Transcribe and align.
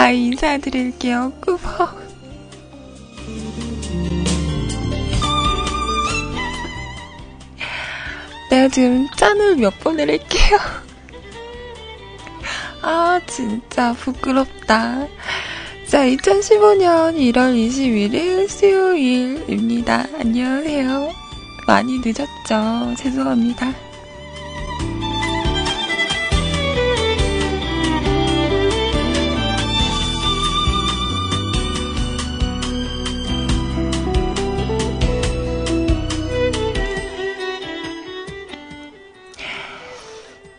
아, 0.00 0.08
인사드릴게요. 0.08 1.30
꾸벅. 1.42 2.00
내가 8.50 8.68
지금 8.68 9.06
짠을 9.14 9.56
몇 9.56 9.78
번을 9.80 10.08
할게요. 10.08 10.58
아, 12.80 13.20
진짜 13.26 13.92
부끄럽다. 13.92 15.06
자, 15.86 16.06
2015년 16.06 17.16
1월 17.16 17.54
21일 17.54 18.48
수요일입니다. 18.48 20.06
안녕하세요. 20.18 21.12
많이 21.66 21.98
늦었죠? 21.98 22.94
죄송합니다. 22.96 23.89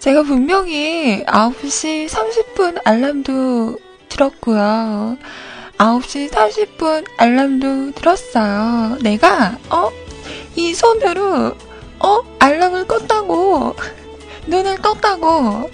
제가 0.01 0.23
분명히 0.23 1.23
9시 1.25 2.09
30분 2.09 2.81
알람도 2.83 3.77
들었고요. 4.09 5.15
9시 5.77 6.31
40분 6.31 7.05
알람도 7.17 7.91
들었어요. 7.91 8.97
내가, 9.03 9.59
어? 9.69 9.91
이 10.55 10.73
손으로, 10.73 11.55
어? 11.99 12.19
알람을 12.39 12.87
껐다고. 12.87 13.75
눈을 14.47 14.77
떴다고. 14.81 15.69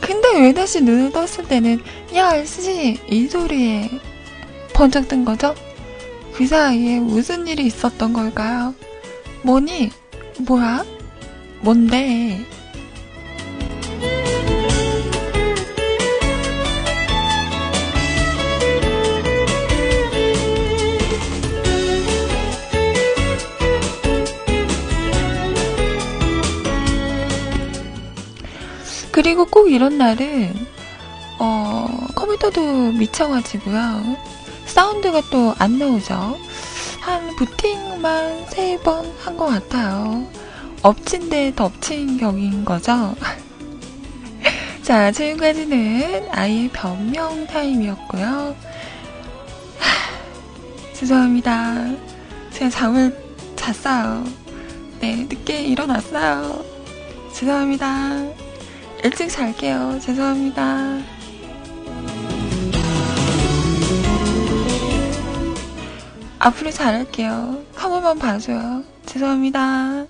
근데 0.00 0.40
왜 0.40 0.52
다시 0.52 0.80
눈을 0.80 1.12
떴을 1.12 1.46
때는, 1.48 1.80
야, 2.16 2.44
씨, 2.44 2.98
이 3.08 3.28
소리에 3.28 3.88
번쩍 4.72 5.06
뜬 5.06 5.24
거죠? 5.24 5.54
그 6.32 6.44
사이에 6.44 6.98
무슨 6.98 7.46
일이 7.46 7.66
있었던 7.66 8.14
걸까요? 8.14 8.74
뭐니? 9.42 9.92
뭐야? 10.40 10.84
뭔데? 11.60 12.44
그리고 29.14 29.44
꼭 29.44 29.70
이런 29.70 29.96
날은 29.96 30.52
어, 31.38 31.86
컴퓨터도 32.16 32.90
미쳐가지고요. 32.92 34.16
사운드가 34.66 35.20
또 35.30 35.54
안 35.60 35.78
나오죠. 35.78 36.36
한 37.00 37.36
부팅만 37.36 38.46
세 38.48 38.76
번 38.82 39.06
한 39.24 39.36
것 39.36 39.46
같아요. 39.46 40.26
엎친 40.82 41.28
데 41.30 41.52
덮친 41.54 42.18
격인 42.18 42.64
거죠. 42.64 43.14
자, 44.82 45.12
지금까지는 45.12 46.26
아이의 46.32 46.70
변명 46.72 47.46
타임이었고요. 47.46 48.56
죄송합니다. 50.92 51.86
제가 52.50 52.68
잠을 52.68 53.16
잤어요. 53.54 54.24
네, 54.98 55.24
늦게 55.30 55.62
일어났어요. 55.66 56.64
죄송합니다. 57.32 58.43
일찍 59.04 59.28
잘게요. 59.28 59.98
죄송합니다. 60.00 60.98
앞으로 66.38 66.70
잘할게요. 66.70 67.62
한 67.74 67.90
번만 67.90 68.18
봐줘요. 68.18 68.82
죄송합니다. 69.04 70.06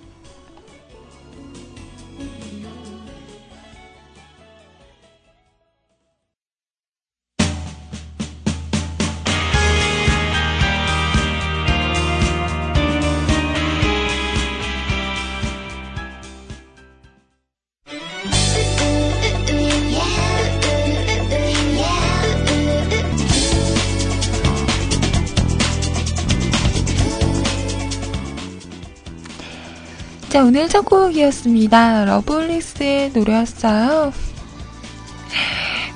오늘 30.56 30.68
첫 30.68 30.84
곡이었습니다. 30.84 32.04
러블리스의 32.04 33.10
노래였어요. 33.10 34.12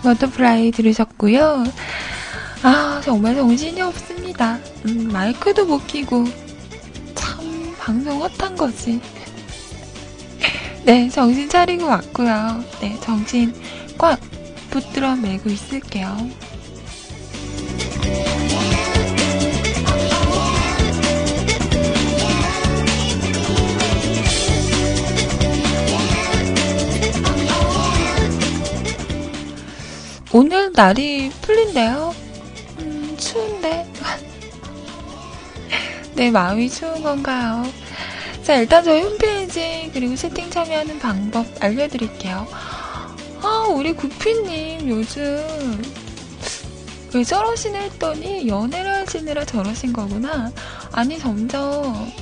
Butterfly 0.02 0.72
들으셨고요. 0.72 1.62
아, 2.64 3.00
정말 3.04 3.36
정신이 3.36 3.80
없습니다. 3.82 4.58
음, 4.84 5.10
마이크도 5.12 5.64
못 5.64 5.86
끼고. 5.86 6.24
참, 7.14 7.72
방송 7.78 8.20
헛한 8.20 8.56
거지. 8.56 9.00
네, 10.82 11.08
정신 11.08 11.48
차리고 11.48 11.86
왔고요. 11.86 12.64
네, 12.80 12.98
정신 13.00 13.54
꽉 13.96 14.18
붙들어 14.70 15.14
매고 15.14 15.50
있을게요. 15.50 16.16
오늘 30.30 30.72
날이 30.74 31.30
풀린대요. 31.40 32.14
음, 32.80 33.16
추운데. 33.18 33.90
내 36.14 36.30
마음이 36.30 36.68
추운 36.68 37.02
건가요? 37.02 37.64
자, 38.42 38.56
일단 38.56 38.84
저희 38.84 39.00
홈페이지 39.00 39.90
그리고 39.94 40.14
채팅 40.16 40.50
참여하는 40.50 40.98
방법 40.98 41.46
알려드릴게요. 41.60 42.46
아, 43.40 43.66
우리 43.70 43.94
구피님 43.94 44.88
요즘 44.88 45.82
왜 47.14 47.24
저러시나 47.24 47.78
했더니 47.78 48.46
연애를 48.48 48.96
하시느라 48.96 49.46
저러신 49.46 49.94
거구나. 49.94 50.52
아니, 50.92 51.18
점점 51.18 52.12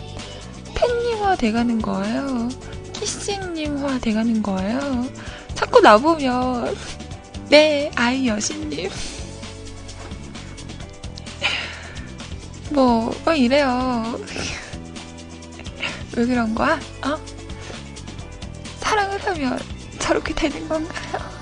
팬님화 0.77 1.35
돼가는 1.37 1.83
거예요. 1.83 2.49
키싱님화 2.93 3.99
돼가는 3.99 4.43
거예요. 4.45 5.07
자꾸 5.57 5.81
나보면 5.81 6.77
네, 7.49 7.91
아이 7.95 8.27
여신님. 8.27 8.91
뭐, 12.71 13.15
뭐 13.25 13.35
이래요. 13.35 14.19
왜 16.17 16.27
그런 16.27 16.55
거야? 16.55 16.81
어? 17.05 17.19
사랑을 18.81 19.25
하면 19.27 19.59
저렇게 19.99 20.35
되는 20.35 20.69
건가요? 20.69 21.36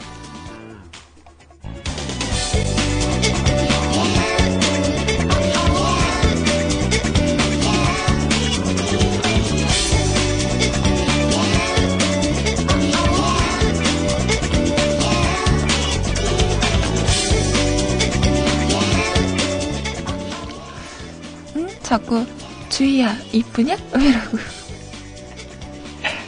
자꾸 21.84 22.26
주희야 22.70 23.16
이쁘냐? 23.30 23.76
이러고 23.94 24.38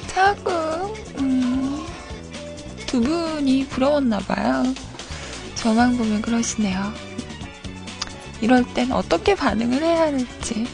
자꾸 0.07 0.53
음, 1.19 1.85
두 2.87 3.01
분이 3.01 3.67
부러웠나 3.67 4.21
봐요. 4.21 4.63
저만 5.57 5.97
보면 5.97 6.23
그러시네요. 6.23 6.93
이럴 8.41 8.65
땐 8.75 8.93
어떻게 8.93 9.35
반응을 9.35 9.83
해야 9.83 10.03
할지. 10.03 10.67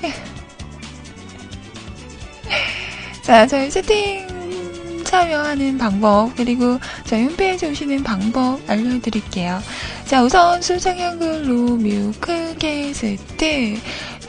자, 3.23 3.47
저희 3.47 3.71
채팅 3.71 5.03
참여하는 5.05 5.79
방법, 5.79 6.35
그리고 6.37 6.79
저희 7.05 7.25
홈페이지 7.25 7.67
오시는 7.67 8.03
방법 8.03 8.61
알려드릴게요. 8.69 9.63
자, 10.07 10.23
우선 10.23 10.61
수상 10.61 10.99
한글로 10.99 11.77
뮤클게스트 11.77 13.79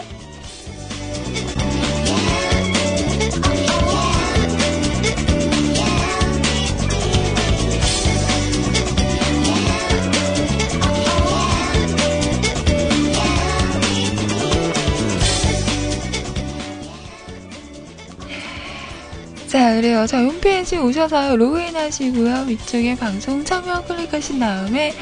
자, 19.46 19.74
그래요. 19.76 20.06
저희 20.06 20.26
홈페이지 20.26 20.76
오셔서 20.76 21.36
로그인 21.36 21.74
하시고요. 21.74 22.44
위쪽에 22.46 22.94
방송 22.96 23.42
참여 23.42 23.84
클릭하신 23.86 24.38
다음에 24.38 24.92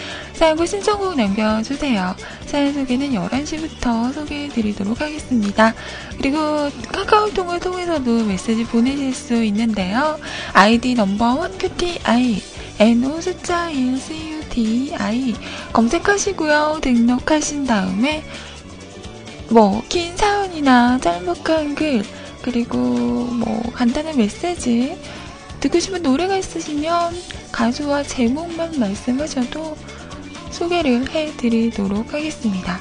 사연과 0.42 0.66
신청곡 0.66 1.14
남겨주세요. 1.14 2.16
사연 2.46 2.74
소개는 2.74 3.10
11시부터 3.10 4.12
소개해 4.12 4.48
드리도록 4.48 5.00
하겠습니다. 5.00 5.72
그리고 6.18 6.68
카카오톡을 6.90 7.60
통해서도 7.60 8.24
메시지 8.24 8.64
보내실 8.64 9.14
수 9.14 9.40
있는데요. 9.44 10.18
아이디 10.52 10.94
넘버 10.94 11.48
1QTI 11.48 12.42
NO 12.80 13.20
숫자 13.20 13.70
1 13.70 13.96
CUTI 13.96 15.36
검색하시고요. 15.72 16.80
등록하신 16.82 17.64
다음에 17.64 18.24
뭐 19.48 19.80
긴 19.88 20.16
사연이나 20.16 20.98
짤막한 20.98 21.76
글 21.76 22.02
그리고 22.42 22.78
뭐 22.78 23.62
간단한 23.74 24.16
메시지 24.16 24.98
듣고 25.60 25.78
싶은 25.78 26.02
노래가 26.02 26.36
있으시면 26.36 27.14
가수와 27.52 28.02
제목만 28.02 28.80
말씀하셔도 28.80 29.76
소개를 30.52 31.08
해드리도록 31.10 32.12
하겠습니다. 32.12 32.78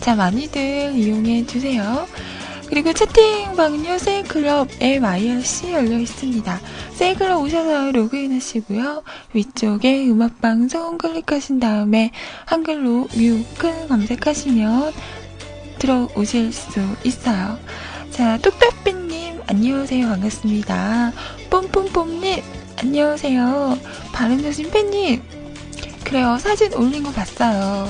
자, 0.00 0.14
많이들 0.14 0.92
이용해 0.94 1.46
주세요. 1.46 2.06
그리고 2.68 2.92
채팅방은요, 2.92 3.98
세이클럽 3.98 4.68
MIRC 4.80 5.72
열려 5.72 5.98
있습니다. 5.98 6.60
세이클럽 6.94 7.42
오셔서 7.42 7.92
로그인 7.92 8.32
하시고요. 8.34 9.02
위쪽에 9.34 10.08
음악방송 10.08 10.96
클릭하신 10.98 11.60
다음에 11.60 12.12
한글로 12.46 13.08
뮤클 13.14 13.88
검색하시면 13.88 14.92
들어오실 15.78 16.52
수 16.52 16.80
있어요. 17.04 17.58
자, 18.10 18.38
뚝딱비님, 18.38 19.42
안녕하세요. 19.46 20.08
반갑습니다. 20.08 21.12
뽐뽐뽐님, 21.50 22.42
안녕하세요. 22.78 23.78
바른조심 24.12 24.70
팬님, 24.70 25.22
그래요. 26.04 26.38
사진 26.38 26.72
올린 26.74 27.02
거 27.02 27.10
봤어요. 27.10 27.88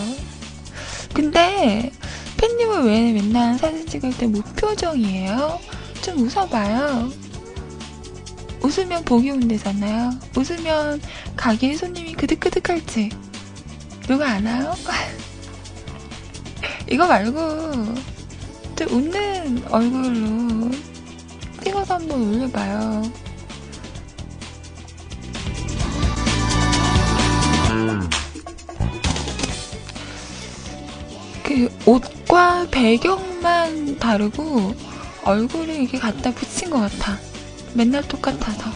근데, 1.15 1.91
팬님은 2.37 2.85
왜 2.85 3.13
맨날 3.13 3.59
사진 3.59 3.87
찍을 3.87 4.17
때 4.17 4.27
무표정이에요? 4.27 5.61
좀 6.03 6.19
웃어봐요. 6.21 7.11
웃으면 8.63 9.05
복이 9.05 9.31
온대잖아요. 9.31 10.11
웃으면 10.37 11.01
가게에 11.37 11.77
손님이 11.77 12.15
그득그득할지. 12.15 13.11
누가 14.07 14.31
아나요? 14.33 14.75
이거 16.91 17.07
말고, 17.07 17.95
좀 18.77 18.89
웃는 18.91 19.65
얼굴로 19.69 20.71
찍어서 21.63 21.95
한번 21.95 22.23
올려봐요. 22.23 23.03
그 31.43 31.71
옷과 31.85 32.69
배경만 32.71 33.99
다르고 33.99 34.75
얼굴을 35.25 35.75
이렇게 35.75 35.99
갖다 35.99 36.33
붙인 36.33 36.71
것 36.71 36.81
같아. 36.81 37.19
맨날 37.75 38.03
똑같아서. 38.09 38.71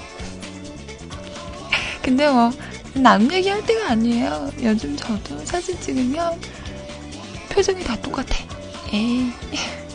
근데 2.03 2.29
뭐, 2.31 2.51
남 2.95 3.31
얘기할 3.33 3.65
때가 3.65 3.91
아니에요. 3.91 4.51
요즘 4.63 4.97
저도 4.97 5.45
사진 5.45 5.81
찍으면 5.81 6.41
표정이 7.51 7.83
다 7.85 7.97
똑같아. 8.01 8.37
에이. 8.93 9.31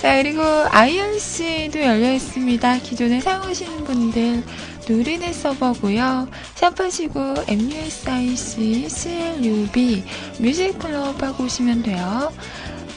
자, 0.00 0.16
그리고 0.16 0.42
IRC도 0.42 1.80
열려 1.80 2.12
있습니다. 2.14 2.78
기존에 2.78 3.20
사용하시는 3.20 3.84
분들 3.84 4.42
누리넷 4.90 5.32
서버고요. 5.32 6.28
샵하시고 6.56 7.44
MUSIC 7.46 8.88
CLUB 8.88 10.02
뮤직클럽 10.40 11.22
하고 11.22 11.44
오시면 11.44 11.84
돼요. 11.84 12.32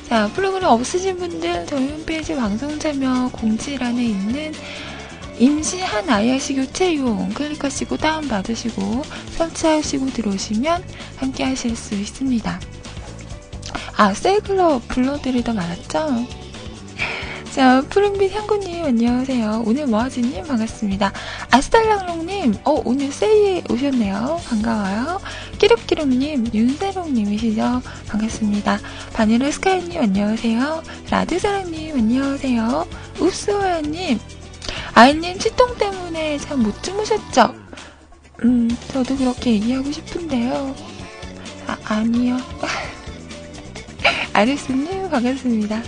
자, 0.10 0.28
프로그램 0.34 0.69
없으신 0.69 1.18
분들 1.18 1.68
저희 1.68 1.88
홈페이지 1.90 2.36
방송 2.36 2.80
참여 2.80 3.30
공지란에 3.34 4.04
있는 4.04 4.54
임시한 5.38 6.10
IRC 6.10 6.56
교체 6.56 6.95
용 6.95 7.30
클릭하시고 7.30 7.98
다운받으시고 7.98 9.04
설치하시고 9.38 10.07
들어오시면 10.13 10.84
함께 11.18 11.44
하실 11.44 11.75
수 11.75 11.94
있습니다. 11.94 12.60
아, 13.98 14.13
세이클럽 14.16 14.88
불러드리다 14.88 15.54
말았죠? 15.54 16.43
자, 17.53 17.83
푸른빛 17.89 18.33
향구님, 18.33 18.83
안녕하세요. 18.83 19.63
오늘 19.67 19.85
모아지님, 19.85 20.44
반갑습니다. 20.47 21.13
아스달랑롱님, 21.51 22.55
어, 22.63 22.81
오늘 22.83 23.11
세이에 23.11 23.63
오셨네요. 23.69 24.39
반가워요. 24.48 25.22
끼룩끼룩님, 25.60 26.48
윤세롱님이시죠? 26.53 27.81
반갑습니다. 28.07 28.79
바닐라 29.13 29.51
스카이님, 29.51 30.01
안녕하세요. 30.01 30.81
라드사랑님, 31.12 31.95
안녕하세요. 31.95 32.88
읍스호야님, 33.22 34.19
아이님 34.95 35.38
치통 35.38 35.77
때문에 35.77 36.39
참 36.39 36.60
못 36.63 36.81
주무셨죠? 36.81 37.53
음, 38.45 38.69
저도 38.91 39.15
그렇게 39.15 39.51
얘기하고 39.53 39.91
싶은데요. 39.91 40.75
아, 41.67 41.77
아니요. 41.86 42.38
아리스님, 44.33 45.10
반갑습니다. 45.12 45.83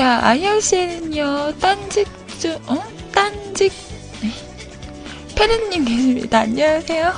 자, 0.00 0.18
아이언씨는요, 0.22 1.58
딴직, 1.60 2.08
주, 2.38 2.58
어? 2.68 2.82
딴직, 3.12 3.70
네. 4.22 4.30
페르님 5.36 5.84
계십니다. 5.84 6.38
안녕하세요. 6.38 7.12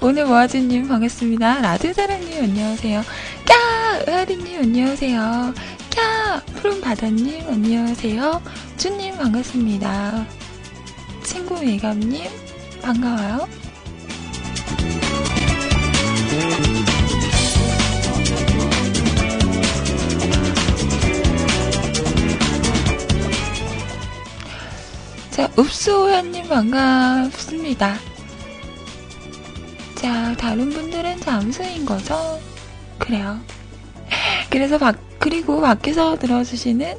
오늘 0.00 0.26
모아즈님 0.26 0.86
반갑습니다. 0.86 1.60
라드사랑님 1.60 2.44
안녕하세요. 2.44 3.02
까! 3.44 3.98
의하리님 4.06 4.60
안녕하세요. 4.60 5.54
까! 5.92 6.40
푸른바다님 6.54 7.48
안녕하세요. 7.48 8.42
주님 8.76 9.16
반갑습니다. 9.16 10.24
친구 11.24 11.68
예감님 11.68 12.30
반가워요. 12.80 13.48
읍수호연님 25.60 26.48
반갑습니다. 26.48 27.94
자, 29.94 30.34
다른 30.38 30.70
분들은 30.70 31.20
잠수인 31.20 31.84
거죠? 31.84 32.40
그래요. 32.98 33.38
그래서 34.48 34.78
밖, 34.78 34.98
그리고 35.18 35.60
밖에서 35.60 36.18
들어주시는 36.18 36.94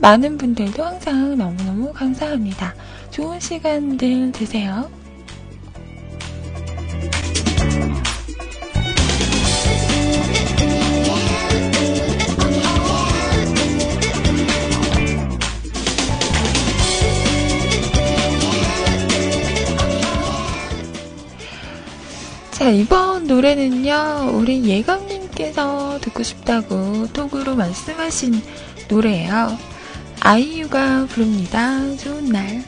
많은 0.00 0.38
분들도 0.38 0.82
항상 0.82 1.36
너무너무 1.36 1.92
감사합니다. 1.92 2.74
좋은 3.10 3.38
시간들 3.38 4.32
되세요. 4.32 4.90
자, 22.66 22.72
이번 22.72 23.28
노래는요, 23.28 24.32
우리 24.34 24.64
예감님께서 24.64 26.00
듣고 26.00 26.24
싶다고 26.24 27.06
톡으로 27.12 27.54
말씀하신 27.54 28.42
노래예요. 28.88 29.56
아이유가 30.18 31.06
부릅니다. 31.06 31.78
좋은 31.96 32.24
날. 32.24 32.64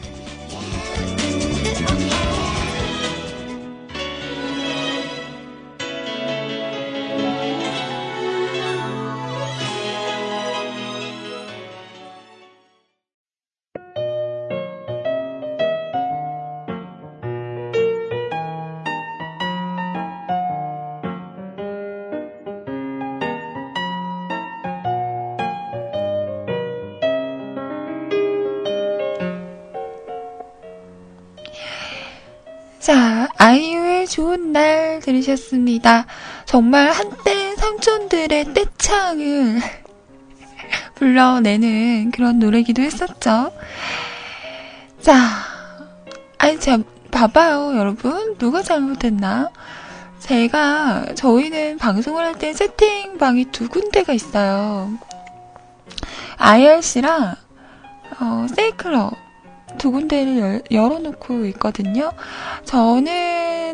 날 35.29 35.37
들으셨습니다. 35.37 36.07
정말 36.47 36.91
한때 36.91 37.55
삼촌들의 37.57 38.55
떼창을 38.55 39.61
불러내는 40.97 42.11
그런 42.11 42.39
노래기도 42.39 42.83
했었죠. 42.83 43.53
자, 45.01 45.15
아니, 46.39 46.59
자, 46.59 46.79
봐봐요, 47.11 47.77
여러분. 47.77 48.37
누가 48.39 48.63
잘못했나? 48.63 49.51
제가, 50.21 51.15
저희는 51.15 51.79
방송을 51.79 52.25
할때 52.25 52.53
채팅방이 52.55 53.47
두 53.47 53.69
군데가 53.69 54.13
있어요. 54.13 54.91
IRC랑, 56.39 57.35
어, 58.21 58.47
세이클럽. 58.55 59.29
두 59.77 59.91
군데를 59.91 60.39
열, 60.39 60.63
열어놓고 60.71 61.45
있거든요. 61.47 62.13
저는 62.65 63.68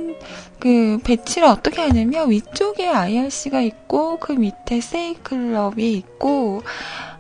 그 0.59 0.99
배치를 1.05 1.47
어떻게 1.49 1.83
하냐면 1.83 2.31
위쪽에 2.31 2.89
IRC가 2.89 3.61
있고 3.61 4.19
그 4.19 4.33
밑에 4.33 4.81
세이클럽이 4.81 5.93
있고 5.93 6.63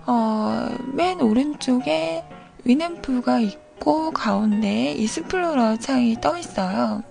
어, 0.06 0.68
맨 0.92 1.20
오른쪽에 1.20 2.24
윈앰프가 2.64 3.40
있고 3.40 4.10
가운데에 4.12 4.92
익스플로러 4.92 5.76
창이 5.76 6.20
떠 6.20 6.38
있어요. 6.38 7.02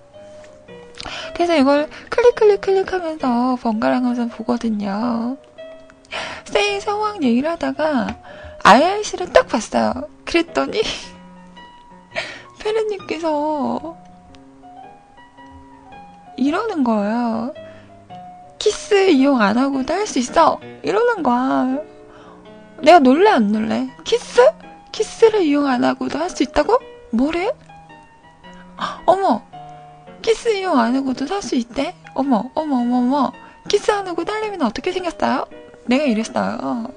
그래서 1.34 1.56
이걸 1.56 1.88
클릭 2.08 2.34
클릭 2.34 2.60
클릭하면서 2.60 3.56
번갈아 3.60 4.00
가면서 4.00 4.26
보거든요. 4.28 5.36
세이 6.44 6.80
상황 6.80 7.22
얘기를 7.22 7.50
하다가 7.50 8.16
IRC를 8.62 9.32
딱 9.32 9.46
봤어요. 9.46 9.92
그랬더니 10.24 10.80
페르님께서 12.60 13.96
이러는 16.36 16.84
거예요. 16.84 17.54
키스 18.58 19.10
이용 19.10 19.40
안 19.40 19.58
하고도 19.58 19.92
할 19.92 20.06
수 20.06 20.18
있어. 20.18 20.58
이러는 20.82 21.22
거야. 21.22 21.78
내가 22.82 22.98
놀래 22.98 23.30
안 23.30 23.52
놀래? 23.52 23.88
키스? 24.04 24.40
키스를 24.92 25.42
이용 25.42 25.66
안 25.66 25.84
하고도 25.84 26.18
할 26.18 26.30
수 26.30 26.42
있다고? 26.42 26.78
뭐래? 27.10 27.50
어머, 29.06 29.42
키스 30.22 30.48
이용 30.48 30.78
안 30.78 30.94
하고도 30.96 31.26
살 31.26 31.42
수 31.42 31.54
있대? 31.56 31.94
어머, 32.14 32.50
어머, 32.54 32.76
어머, 32.76 32.96
어머. 32.98 33.32
키스 33.68 33.90
안 33.90 34.06
하고 34.06 34.24
딸내미는 34.24 34.64
어떻게 34.66 34.92
생겼어요? 34.92 35.46
내가 35.86 36.04
이랬어요. 36.04 36.88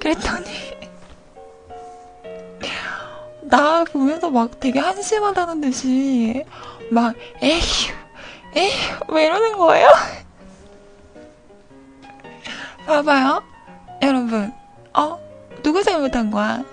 그랬더니 0.00 0.46
나 3.42 3.84
보면서 3.84 4.30
막 4.30 4.58
되게 4.60 4.78
한심하다는 4.78 5.60
듯이 5.60 6.44
막 6.90 7.14
에휴 7.42 7.60
에휴 8.54 8.98
왜 9.08 9.26
이러는 9.26 9.56
거예요? 9.56 9.88
봐봐요 12.86 13.42
여러분 14.02 14.52
어 14.92 15.18
누가 15.62 15.82
잘못한 15.82 16.30
거야? 16.30 16.64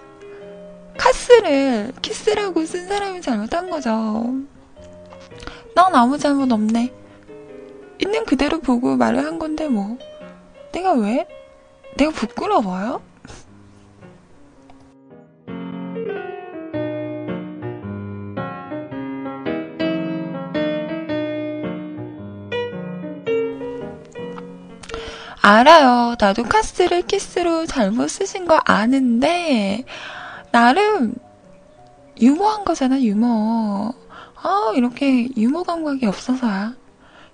카스를 0.98 1.94
키스라고 2.02 2.66
쓴 2.66 2.88
사람이 2.88 3.22
잘못한 3.22 3.70
거죠 3.70 3.92
난 5.76 5.96
아무 5.96 6.18
잘못 6.18 6.52
없네 6.52 6.92
있는 8.02 8.26
그대로 8.26 8.60
보고 8.60 8.96
말을 8.96 9.24
한 9.24 9.40
건데 9.40 9.68
뭐 9.68 9.98
내가 10.72 10.94
왜? 10.94 11.28
내가 11.96 12.12
부끄러워요? 12.12 13.02
알아요. 25.42 26.16
나도 26.20 26.44
카스를 26.44 27.04
키스로 27.04 27.66
잘못 27.66 28.10
쓰신 28.10 28.46
거 28.46 28.60
아는데, 28.66 29.86
나름, 30.52 31.16
유머한 32.20 32.66
거잖아, 32.66 33.00
유머. 33.00 33.94
아, 34.42 34.72
이렇게 34.76 35.30
유머 35.38 35.64
감각이 35.64 36.06
없어서야. 36.06 36.76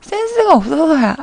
센스가 0.01 0.55
없어서야. 0.55 1.15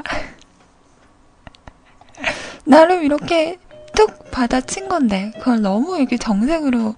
나름 2.65 3.05
이렇게 3.05 3.59
툭 3.95 4.31
받아친 4.33 4.89
건데, 4.89 5.31
그걸 5.39 5.62
너무 5.62 5.97
이렇게 5.99 6.17
정색으로 6.17 6.97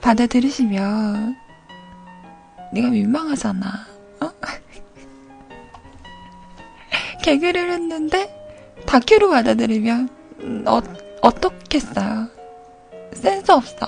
받아들이시면, 0.00 1.36
네가 2.72 2.88
민망하잖아. 2.88 3.86
어? 4.20 4.30
개그를 7.22 7.72
했는데, 7.72 8.35
다큐로 8.86 9.30
받아들이면 9.30 10.08
음, 10.40 10.64
어, 10.66 10.80
어떻겠어요? 11.22 12.28
센스 13.12 13.50
없어. 13.50 13.86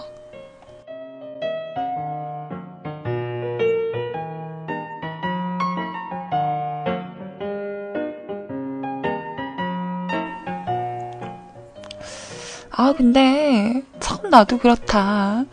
아, 12.71 12.93
근데, 12.97 13.83
참, 13.99 14.31
나도 14.31 14.59
그렇다. 14.59 15.45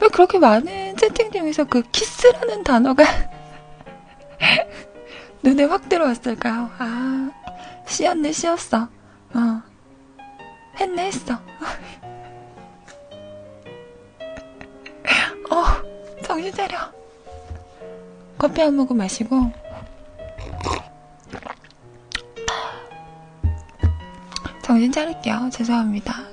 왜 0.00 0.08
그렇게 0.08 0.38
많은 0.38 0.96
채팅 0.96 1.30
중에서 1.30 1.64
그 1.64 1.82
키스라는 1.92 2.64
단어가 2.64 3.04
눈에 5.44 5.64
확 5.64 5.88
들어왔을까요? 5.90 6.70
아, 6.78 7.30
씌었네, 7.86 8.32
씌었어. 8.32 8.88
어. 9.34 9.62
했네, 10.78 11.06
했어. 11.06 11.34
어, 15.50 15.64
정신 16.24 16.52
차려. 16.52 16.78
커피 18.38 18.60
한 18.62 18.74
모금 18.74 18.96
마시고. 18.96 19.52
정신 24.62 24.90
차릴게요. 24.90 25.50
죄송합니다. 25.52 26.31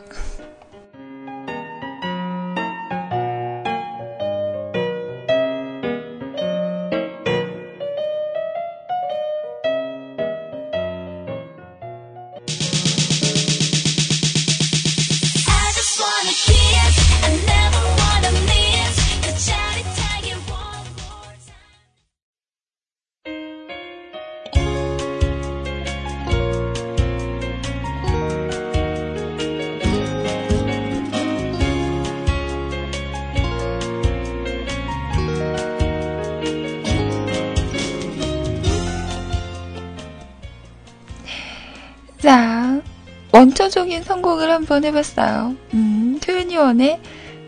한번 44.69 44.85
해봤어요. 44.85 45.55
음, 45.73 46.19
트웬티원의 46.21 47.01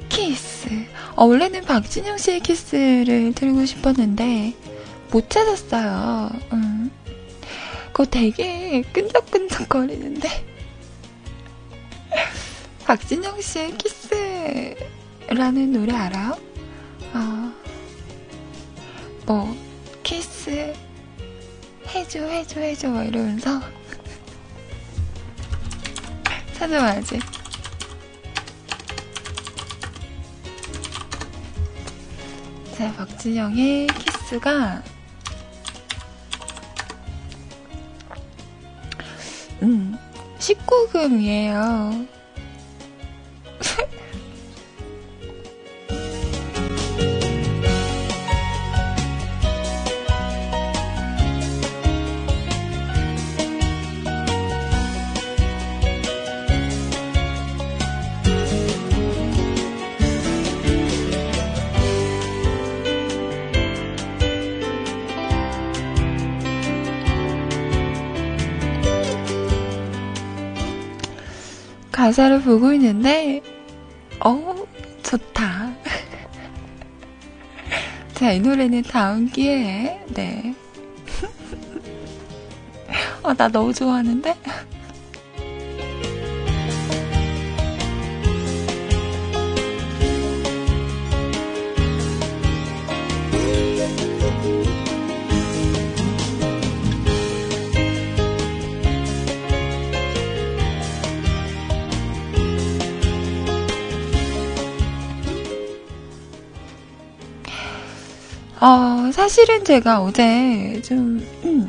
키스. 0.09 0.69
어, 1.15 1.25
원래는 1.25 1.65
박진영 1.65 2.17
씨의 2.17 2.39
키스를 2.39 3.33
들고 3.35 3.63
싶었는데, 3.63 4.55
못 5.11 5.29
찾았어요. 5.29 6.31
음. 6.53 6.89
그거 7.93 8.05
되게 8.05 8.81
끈적끈적 8.91 9.69
거리는데. 9.69 10.29
박진영 12.85 13.39
씨의 13.39 13.77
키스라는 13.77 15.73
노래 15.73 15.93
알아요? 15.93 16.39
어, 17.13 17.53
뭐, 19.27 19.55
키스, 20.01 20.73
해줘, 21.87 22.23
해줘, 22.25 22.61
해줘, 22.61 22.89
막 22.89 23.03
이러면서. 23.03 23.61
찾아봐야지. 26.61 27.19
자, 32.77 32.93
박진영의 32.93 33.87
키스가, 33.87 34.83
음, 39.63 39.97
19금이에요. 40.37 42.07
가사를 72.11 72.41
보고 72.41 72.73
있는데, 72.73 73.41
어, 74.19 74.65
좋다. 75.01 75.73
자, 78.15 78.33
이 78.33 78.39
노래는 78.41 78.83
다음 78.83 79.27
기회에, 79.27 80.03
네. 80.09 80.53
어, 83.23 83.33
나 83.33 83.47
너무 83.47 83.73
좋아하는데? 83.73 84.35
어, 108.61 109.11
사실은 109.11 109.63
제가 109.65 110.03
어제 110.03 110.79
좀, 110.83 111.19
음, 111.45 111.67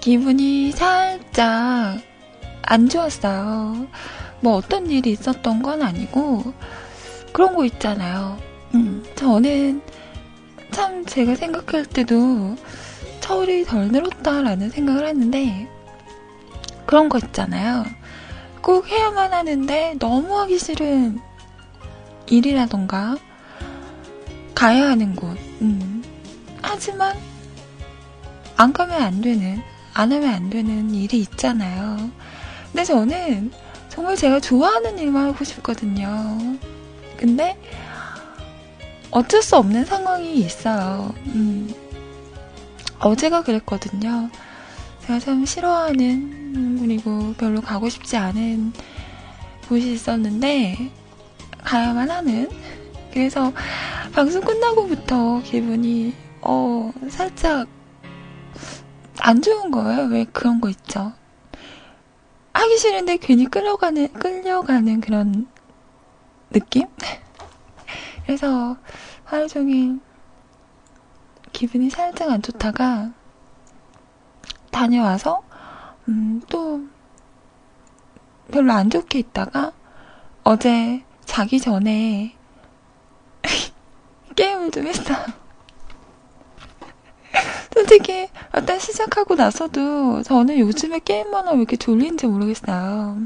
기분이 0.00 0.72
살짝 0.72 2.00
안 2.62 2.88
좋았어요. 2.88 3.86
뭐 4.40 4.54
어떤 4.54 4.90
일이 4.90 5.10
있었던 5.10 5.62
건 5.62 5.82
아니고, 5.82 6.54
그런 7.34 7.54
거 7.54 7.66
있잖아요. 7.66 8.38
음, 8.74 9.04
저는 9.14 9.82
참 10.70 11.04
제가 11.04 11.34
생각할 11.34 11.84
때도 11.84 12.56
철이 13.20 13.66
덜 13.66 13.88
늘었다라는 13.88 14.70
생각을 14.70 15.06
했는데, 15.08 15.68
그런 16.86 17.10
거 17.10 17.18
있잖아요. 17.18 17.84
꼭 18.62 18.88
해야만 18.88 19.34
하는데 19.34 19.96
너무 19.98 20.38
하기 20.40 20.58
싫은 20.58 21.20
일이라던가, 22.26 23.18
가야 24.54 24.88
하는 24.88 25.14
곳, 25.14 25.36
음, 25.60 25.91
하지만 26.62 27.16
안 28.56 28.72
가면 28.72 29.02
안 29.02 29.20
되는, 29.20 29.62
안 29.94 30.12
하면 30.12 30.28
안 30.32 30.50
되는 30.50 30.94
일이 30.94 31.18
있잖아요. 31.20 32.10
근데 32.70 32.84
저는 32.84 33.50
정말 33.88 34.16
제가 34.16 34.40
좋아하는 34.40 34.98
일만 34.98 35.26
하고 35.26 35.44
싶거든요. 35.44 36.38
근데 37.16 37.58
어쩔 39.10 39.42
수 39.42 39.56
없는 39.56 39.84
상황이 39.84 40.36
있어요. 40.36 41.14
음, 41.26 41.72
어제가 43.00 43.42
그랬거든요. 43.42 44.30
제가 45.06 45.18
참 45.18 45.44
싫어하는, 45.44 46.78
그리고 46.80 47.34
별로 47.34 47.60
가고 47.60 47.88
싶지 47.88 48.16
않은 48.16 48.72
곳이 49.68 49.92
있었는데, 49.92 50.90
가야만 51.62 52.10
하는. 52.10 52.48
그래서 53.12 53.52
방송 54.12 54.40
끝나고부터 54.40 55.42
기분이 55.42 56.14
어, 56.42 56.92
살짝 57.08 57.68
안 59.20 59.40
좋은 59.40 59.70
거예요. 59.70 60.02
왜 60.06 60.24
그런 60.24 60.60
거 60.60 60.68
있죠? 60.68 61.12
하기 62.52 62.76
싫은데 62.78 63.16
괜히 63.18 63.46
끌려가는, 63.46 64.12
끌려가는 64.12 65.00
그런 65.00 65.48
느낌? 66.50 66.86
그래서 68.26 68.76
하루 69.24 69.48
종일 69.48 70.00
기분이 71.52 71.90
살짝 71.90 72.30
안 72.30 72.42
좋다가 72.42 73.12
다녀와서, 74.70 75.42
음, 76.08 76.42
또 76.48 76.82
별로 78.50 78.72
안 78.72 78.90
좋게 78.90 79.18
있다가 79.18 79.72
어제 80.42 81.04
자기 81.24 81.60
전에 81.60 82.36
게임을 84.34 84.70
좀 84.70 84.86
했어요. 84.86 85.41
솔직히 87.72 88.28
일단 88.54 88.78
시작하고 88.78 89.34
나서도 89.34 90.22
저는 90.22 90.58
요즘에 90.58 91.00
게임만 91.00 91.46
하면 91.46 91.54
왜 91.54 91.58
이렇게 91.62 91.76
졸린지 91.76 92.26
모르겠어요. 92.26 93.18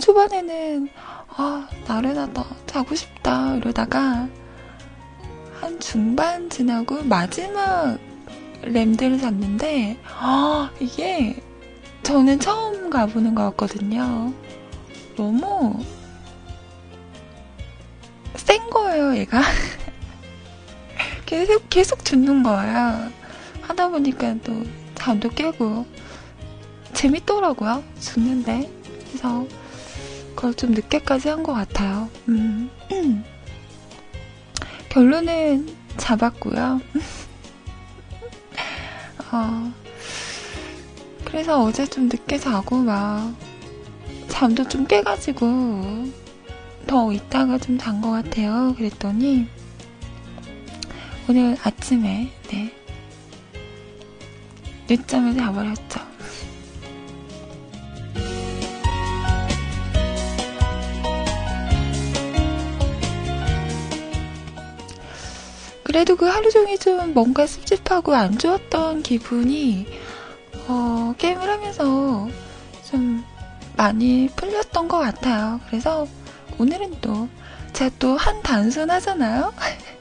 초반에는 0.00 0.88
아 1.36 1.68
나른하다 1.86 2.44
자고 2.66 2.94
싶다 2.94 3.56
이러다가 3.56 4.28
한 5.60 5.80
중반 5.80 6.48
지나고 6.50 7.02
마지막 7.04 7.98
램들을 8.62 9.18
잡는데 9.18 9.98
아 10.06 10.70
이게 10.80 11.42
저는 12.02 12.38
처음 12.40 12.90
가보는 12.90 13.34
것 13.34 13.44
같거든요. 13.50 14.32
너무 15.16 15.78
센 18.36 18.68
거예요 18.70 19.16
얘가. 19.16 19.40
계속, 21.26 21.68
계속 21.70 22.04
듣는 22.04 22.42
거야. 22.42 23.10
하다 23.62 23.88
보니까 23.88 24.34
또 24.44 24.64
잠도 24.94 25.28
깨고 25.30 25.86
재밌더라고요. 26.92 27.82
죽는데. 28.00 28.70
그래서 29.08 29.46
그걸 30.34 30.54
좀 30.54 30.72
늦게까지 30.72 31.28
한 31.28 31.42
것 31.42 31.52
같아요. 31.54 32.08
음. 32.28 32.70
결론은 34.90 35.74
잡았고요. 35.96 36.80
어, 39.32 39.72
그래서 41.24 41.62
어제 41.62 41.86
좀 41.86 42.04
늦게 42.04 42.38
자고 42.38 42.76
막 42.76 43.34
잠도 44.28 44.66
좀 44.68 44.86
깨가지고 44.86 46.06
더 46.86 47.12
있다가 47.12 47.58
좀 47.58 47.78
잔 47.78 48.00
것 48.00 48.10
같아요. 48.10 48.74
그랬더니 48.76 49.48
오늘 51.28 51.56
아침에, 51.62 52.30
네. 52.48 52.72
늦잠을 54.88 55.36
자버렸죠. 55.36 56.00
그래도 65.82 66.16
그 66.16 66.26
하루 66.26 66.50
종일 66.50 66.78
좀 66.78 67.14
뭔가 67.14 67.46
찝찝하고 67.46 68.14
안 68.14 68.36
좋았던 68.38 69.02
기분이, 69.02 69.86
어, 70.66 71.14
게임을 71.18 71.48
하면서 71.48 72.28
좀 72.90 73.24
많이 73.76 74.28
풀렸던 74.34 74.88
것 74.88 74.98
같아요. 74.98 75.60
그래서 75.68 76.06
오늘은 76.58 76.96
또, 77.00 77.28
제가 77.72 77.90
또 77.98 78.16
한 78.16 78.42
단순 78.42 78.90
하잖아요? 78.90 79.52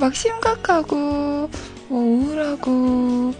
막 0.00 0.14
심각하고 0.14 1.50
뭐 1.88 1.90
우울하고 1.90 3.34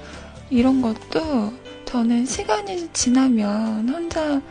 이런 0.50 0.82
것도 0.82 1.54
저는 1.86 2.26
시간이 2.26 2.92
지나면 2.92 3.88
혼자 3.88 4.42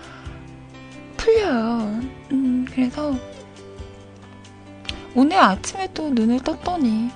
풀려요. 1.16 2.02
음, 2.32 2.66
그래서 2.74 3.16
오늘 5.14 5.38
아침에 5.38 5.88
또 5.94 6.10
눈을 6.10 6.40
떴더니 6.40 7.12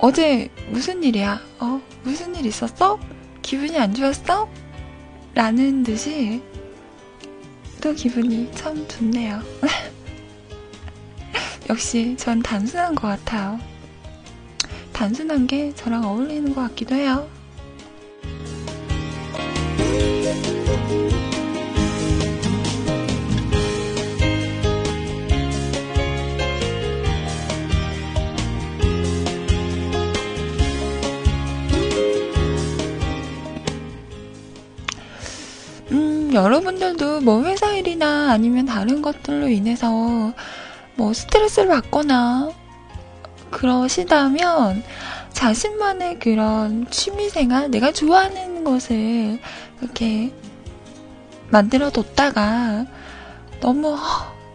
어제 0.00 0.50
무슨 0.70 1.04
일이야? 1.04 1.40
어, 1.60 1.80
무슨 2.02 2.34
일 2.34 2.46
있었어? 2.46 2.98
기분이 3.42 3.78
안 3.78 3.94
좋았어? 3.94 4.48
라는 5.34 5.84
듯이 5.84 6.42
또 7.80 7.94
기분이 7.94 8.50
참 8.52 8.88
좋네요. 8.88 9.40
역시 11.70 12.16
전 12.18 12.42
단순한 12.42 12.96
것 12.96 13.06
같아요. 13.06 13.75
단순한 14.96 15.46
게 15.46 15.74
저랑 15.74 16.06
어울리는 16.06 16.54
것 16.54 16.62
같기도 16.62 16.94
해요. 16.94 17.28
음, 35.92 36.32
여러분들도 36.32 37.20
뭐 37.20 37.44
회사 37.44 37.70
일이나 37.74 38.30
아니면 38.30 38.64
다른 38.64 39.02
것들로 39.02 39.48
인해서 39.48 40.32
뭐 40.94 41.12
스트레스를 41.12 41.68
받거나 41.68 42.50
그러시다면 43.56 44.82
자신만의 45.32 46.18
그런 46.18 46.86
취미생활, 46.90 47.70
내가 47.70 47.90
좋아하는 47.90 48.64
것을 48.64 49.38
이렇게 49.80 50.30
만들어 51.48 51.88
뒀다가 51.88 52.84
너무, 53.60 53.94
어, 53.94 53.98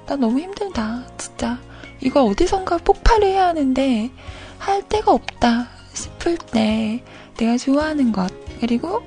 나 0.05 0.15
너무 0.15 0.39
힘들다. 0.39 1.03
진짜. 1.17 1.59
이거 1.99 2.23
어디선가 2.23 2.77
폭발을 2.77 3.27
해야 3.27 3.47
하는데 3.47 4.11
할 4.59 4.87
데가 4.87 5.11
없다 5.11 5.69
싶을 5.93 6.37
때 6.37 7.03
내가 7.37 7.57
좋아하는 7.57 8.11
것, 8.11 8.31
그리고 8.59 9.01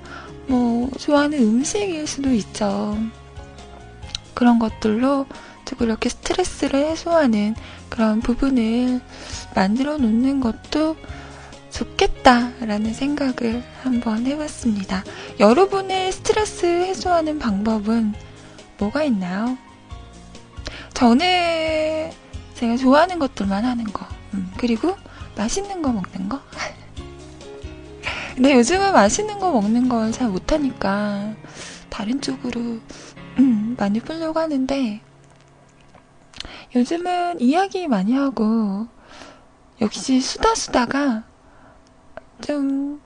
뭐, 0.48 0.90
좋아하는 0.98 1.38
음식일 1.38 2.08
수도 2.08 2.32
있죠. 2.32 2.98
그런 4.34 4.58
것들로 4.58 5.26
조금 5.64 5.86
이렇게 5.86 6.08
스트레스를 6.08 6.84
해소하는 6.90 7.54
그런 7.88 8.20
부분을 8.20 9.00
만들어 9.54 9.96
놓는 9.98 10.40
것도 10.40 10.96
좋겠다라는 11.70 12.94
생각을 12.94 13.64
한번 13.82 14.26
해봤습니다. 14.26 15.02
여러분의 15.40 16.12
스트레스 16.12 16.66
해소하는 16.66 17.38
방법은 17.38 18.14
뭐가 18.78 19.02
있나요? 19.04 19.56
저는 20.92 22.12
제가 22.54 22.76
좋아하는 22.76 23.18
것들만 23.18 23.64
하는 23.64 23.84
거, 23.84 24.06
음, 24.34 24.52
그리고 24.56 24.96
맛있는 25.36 25.82
거 25.82 25.90
먹는 25.90 26.28
거. 26.28 26.40
근데 28.36 28.54
요즘은 28.54 28.92
맛있는 28.92 29.38
거 29.38 29.50
먹는 29.52 29.88
걸 29.88 30.12
잘 30.12 30.28
못하니까 30.28 31.34
다른 31.88 32.20
쪽으로 32.20 32.78
음, 33.38 33.74
많이 33.78 34.00
풀려고 34.00 34.38
하는데 34.38 35.00
요즘은 36.74 37.40
이야기 37.40 37.88
많이 37.88 38.14
하고 38.14 38.86
역시 39.80 40.20
수다 40.20 40.54
수다가 40.54 41.24
좀 42.40 43.00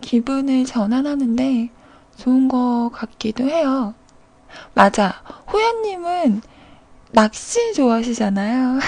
기분을 0.00 0.64
전환하는데 0.64 1.70
좋은 2.16 2.48
것 2.48 2.90
같기도 2.92 3.44
해요. 3.44 3.94
맞아. 4.74 5.22
호연님은 5.52 6.42
낚시 7.12 7.72
좋아하시잖아요. 7.74 8.78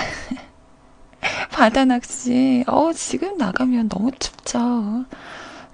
바다 1.53 1.85
낚시. 1.85 2.65
어, 2.67 2.93
지금 2.93 3.37
나가면 3.37 3.89
너무 3.89 4.11
춥죠. 4.19 5.05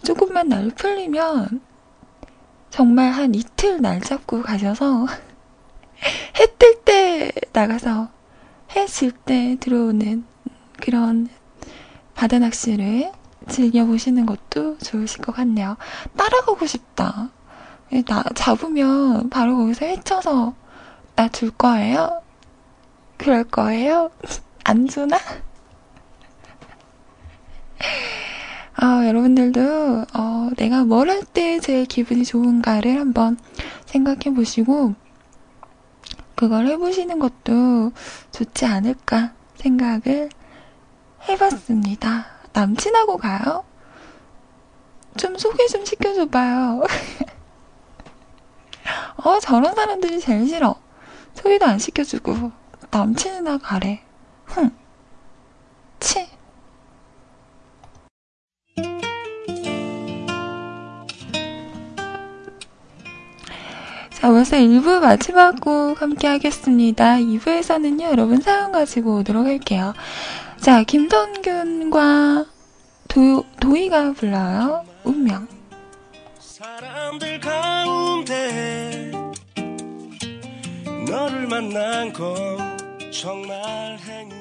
조금만 0.05 0.49
날 0.49 0.71
풀리면 0.71 1.61
정말 2.71 3.11
한 3.11 3.35
이틀 3.35 3.81
날 3.81 4.01
잡고 4.01 4.43
가셔서 4.43 5.07
해 6.39 6.47
뜰 6.59 6.83
때 6.85 7.33
나가서 7.53 8.09
해 8.77 8.87
질 8.87 9.13
때 9.13 9.57
들어오는 9.61 10.25
그런 10.81 11.29
바다 12.15 12.39
낚시를 12.39 13.11
즐겨보시는 13.49 14.27
것도 14.27 14.79
좋으실 14.79 15.23
것 15.23 15.35
같네요. 15.35 15.77
따라가고 16.17 16.67
싶다. 16.67 17.31
나 18.07 18.23
잡으면 18.35 19.31
바로 19.31 19.57
거기서 19.57 19.87
헤쳐서 19.87 20.55
나 21.17 21.29
줄 21.29 21.51
거예요? 21.51 22.23
그럴 23.17 23.45
거예요? 23.45 24.11
안 24.65 24.87
주나? 24.87 25.19
아, 28.77 29.07
여러분들도 29.07 30.05
어, 30.15 30.51
내가 30.57 30.85
뭘 30.85 31.09
할 31.11 31.23
때 31.25 31.59
제일 31.61 31.87
기분이 31.87 32.25
좋은가를 32.25 32.99
한번 33.01 33.37
생각해 33.87 34.35
보시고 34.35 34.95
그걸 36.39 36.69
해보시는 36.69 37.19
것도 37.19 37.91
좋지 38.31 38.65
않을까 38.65 39.33
생각을 39.57 40.29
해봤습니다. 41.29 42.27
남친하고 42.53 43.17
가요? 43.17 43.65
좀 45.17 45.37
소개 45.37 45.67
좀 45.67 45.85
시켜줘봐요. 45.85 46.85
어, 49.25 49.41
저런 49.41 49.75
사람들이 49.75 50.21
제일 50.21 50.47
싫어. 50.47 50.77
소개도 51.35 51.67
안 51.67 51.81
시켜주고 51.81 52.53
남친이나 52.93 53.59
가래. 53.59 54.05
흥. 54.45 54.71
치. 55.99 56.38
자, 64.21 64.33
벌써 64.33 64.57
1부 64.57 64.99
마지막 64.99 65.61
곡 65.61 66.03
함께 66.03 66.27
하겠습니다. 66.27 67.19
2부에서는요, 67.19 68.03
여러분 68.03 68.41
사연 68.41 68.73
가지고 68.73 69.19
오도록 69.19 69.47
할게요. 69.47 69.95
자, 70.61 70.83
김선균과 70.83 72.45
도, 73.07 73.45
도희가 73.61 74.15
불러요. 74.15 74.85
운명. 75.05 75.47
사람들 76.41 77.39
가운데 77.39 79.13
너를 81.09 81.47
만난 81.47 82.13
건 82.13 82.77
정말 83.13 83.97
행운. 84.01 84.38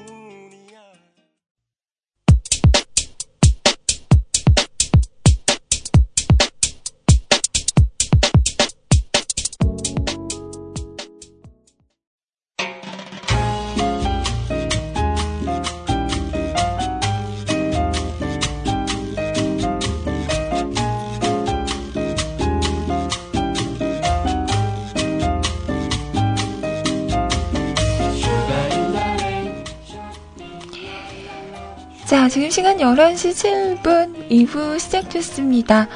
자, 32.08 32.30
지금 32.30 32.50
시간 32.50 32.78
11시 32.78 33.82
7분 33.84 34.30
2부 34.30 34.80
시작됐습니다. 34.80 35.90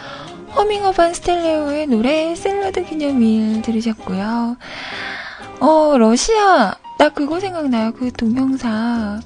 허밍어반 0.53 1.13
스텔레오의 1.13 1.87
노래 1.87 2.35
샐러드 2.35 2.83
기념일 2.83 3.61
들으셨고요. 3.61 4.57
어, 5.61 5.97
러시아. 5.97 6.75
나 6.97 7.07
그거 7.07 7.39
생각나요. 7.39 7.93
그 7.93 8.11
동영상. 8.11 9.21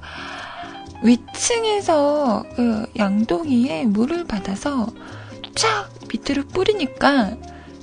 위층에서 1.02 2.46
그 2.56 2.86
양동이에 2.96 3.86
물을 3.86 4.24
받아서 4.24 4.86
쫙 5.56 5.90
밑으로 6.08 6.46
뿌리니까 6.50 7.32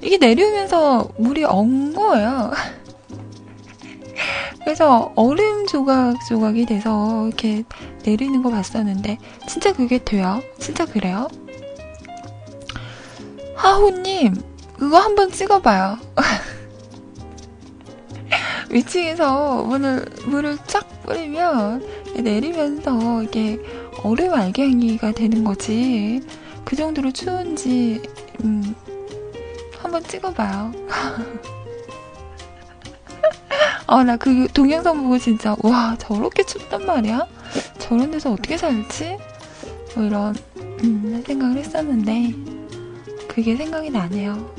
이게 0.00 0.16
내려오면서 0.16 1.10
물이 1.18 1.42
엉 1.42 1.92
거예요. 1.92 2.52
그래서 4.60 5.12
얼음 5.16 5.66
조각 5.66 6.14
조각이 6.28 6.66
돼서 6.66 7.26
이렇게 7.26 7.64
내리는 8.04 8.42
거 8.42 8.50
봤었는데 8.50 9.18
진짜 9.48 9.72
그게 9.72 9.98
돼요? 10.02 10.40
진짜 10.58 10.86
그래요? 10.86 11.28
하호님 13.56 14.34
그거 14.78 14.98
한번 14.98 15.30
찍어봐요. 15.30 15.98
위층에서 18.70 19.64
물을 19.64 20.04
물을 20.26 20.58
쫙 20.66 20.86
뿌리면 21.02 21.86
내리면서 22.22 23.22
이게 23.22 23.60
얼음 24.02 24.34
알갱이가 24.34 25.12
되는 25.12 25.44
거지. 25.44 26.22
그 26.64 26.76
정도로 26.76 27.12
추운지 27.12 28.02
음, 28.44 28.74
한번 29.78 30.02
찍어봐요. 30.04 30.72
아, 33.86 34.04
나 34.04 34.16
그 34.16 34.46
동영상 34.52 35.02
보고 35.02 35.18
진짜, 35.18 35.56
와, 35.62 35.96
저렇게 35.98 36.42
춥단 36.44 36.86
말이야? 36.86 37.26
저런 37.78 38.10
데서 38.10 38.32
어떻게 38.32 38.56
살지? 38.56 39.18
뭐 39.94 40.04
이런 40.04 40.34
음, 40.56 41.22
생각을 41.26 41.56
했었는데 41.58 42.34
그게 43.28 43.56
생각이 43.56 43.90
나네요. 43.90 44.54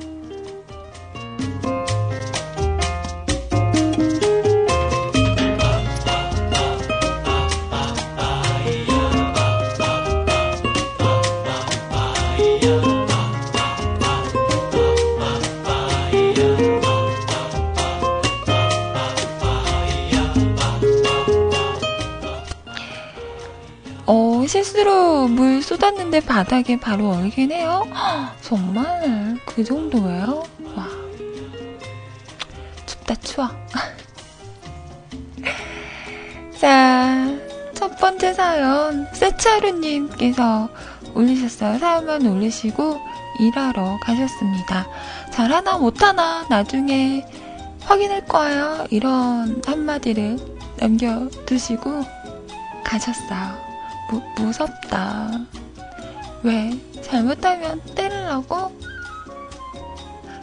실수로 24.53 25.27
물 25.29 25.63
쏟았는데 25.63 26.19
바닥에 26.19 26.79
바로 26.79 27.09
얼긴 27.09 27.51
해요? 27.51 27.87
정말 28.41 29.35
그 29.47 29.63
정도예요? 29.63 30.43
와 30.75 30.87
춥다 32.85 33.15
추워 33.15 33.49
자, 36.61 37.25
첫 37.73 37.97
번째 37.97 38.33
사연 38.33 39.07
세차루님께서 39.13 40.69
올리셨어요. 41.15 41.79
사연만 41.79 42.27
올리시고 42.27 43.01
일하러 43.39 43.97
가셨습니다. 44.03 44.85
잘하나 45.31 45.79
못하나 45.79 46.45
나중에 46.47 47.25
확인할 47.81 48.27
거예요. 48.27 48.85
이런 48.91 49.63
한마디를 49.65 50.37
남겨두시고 50.77 52.05
가셨어요. 52.83 53.72
무, 54.09 54.21
무섭다. 54.37 55.29
왜? 56.43 56.71
잘못하면 57.01 57.81
때리려고? 57.95 58.77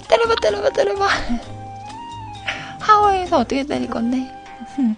때려봐, 0.08 0.34
때려봐, 0.42 0.70
때려봐. 0.70 1.08
하와이에서 2.80 3.38
어떻게 3.38 3.64
때릴 3.64 3.88
건데? 3.88 4.30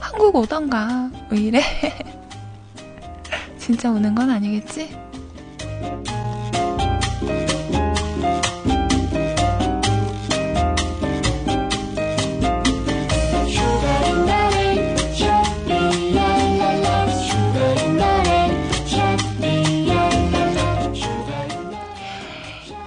한국 0.00 0.34
오던가. 0.36 1.10
왜 1.30 1.38
이래? 1.38 1.62
진짜 3.58 3.90
오는 3.90 4.14
건 4.14 4.30
아니겠지? 4.30 4.96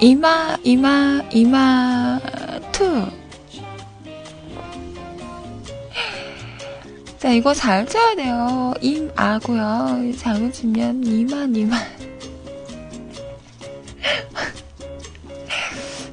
이마, 0.04 0.58
이마, 0.64 1.22
이마, 1.32 2.20
투. 2.72 3.06
자, 7.20 7.30
이거 7.30 7.54
잘 7.54 7.86
쳐야 7.86 8.16
돼요. 8.16 8.74
임, 8.82 9.12
아고요. 9.16 10.12
잘못 10.18 10.54
치면 10.54 11.04
이만, 11.04 11.56
이만. 11.56 11.80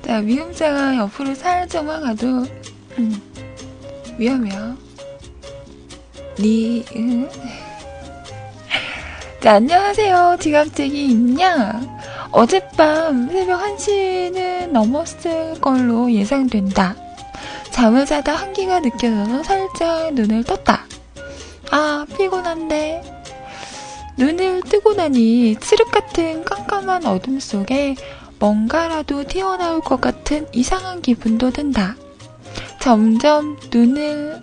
자, 0.03 0.21
미음자가 0.21 0.97
옆으로 0.99 1.35
살짝만 1.35 2.03
가도, 2.03 2.45
음, 2.99 3.23
위험해요. 4.19 4.77
니, 6.39 6.85
음. 6.95 7.27
자, 9.41 9.55
안녕하세요. 9.55 10.37
지갑쟁이 10.41 11.07
있냐? 11.07 11.98
어젯밤 12.31 13.29
새벽 13.31 13.61
1시는 13.61 14.71
넘었을 14.71 15.61
걸로 15.61 16.13
예상된다. 16.13 16.95
잠을 17.71 18.07
자다 18.07 18.35
한기가 18.35 18.81
느껴져서 18.81 19.43
살짝 19.43 20.15
눈을 20.15 20.45
떴다. 20.45 20.87
아, 21.71 22.05
피곤한데. 22.17 23.23
눈을 24.19 24.63
뜨고 24.63 24.95
나니 24.95 25.57
칠흑 25.61 25.91
같은 25.91 26.45
깜깜한 26.45 27.07
어둠 27.07 27.39
속에 27.41 27.95
뭔가라도 28.39 29.25
튀어나올 29.25 29.81
것 29.81 30.01
같은 30.01 30.47
이상한 30.53 31.01
기분도 31.01 31.51
든다. 31.51 31.97
점점 32.81 33.57
눈을 33.73 34.41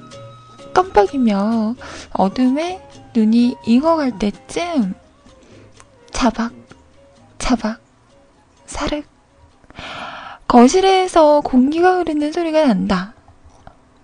깜빡이며 0.74 1.76
어둠에 2.12 2.82
눈이 3.16 3.56
익어갈 3.66 4.18
때쯤 4.18 4.94
자박 6.12 6.65
차박, 7.46 7.80
사륵. 8.66 9.06
거실에서 10.48 11.42
공기가 11.42 11.98
흐르는 11.98 12.32
소리가 12.32 12.66
난다. 12.66 13.14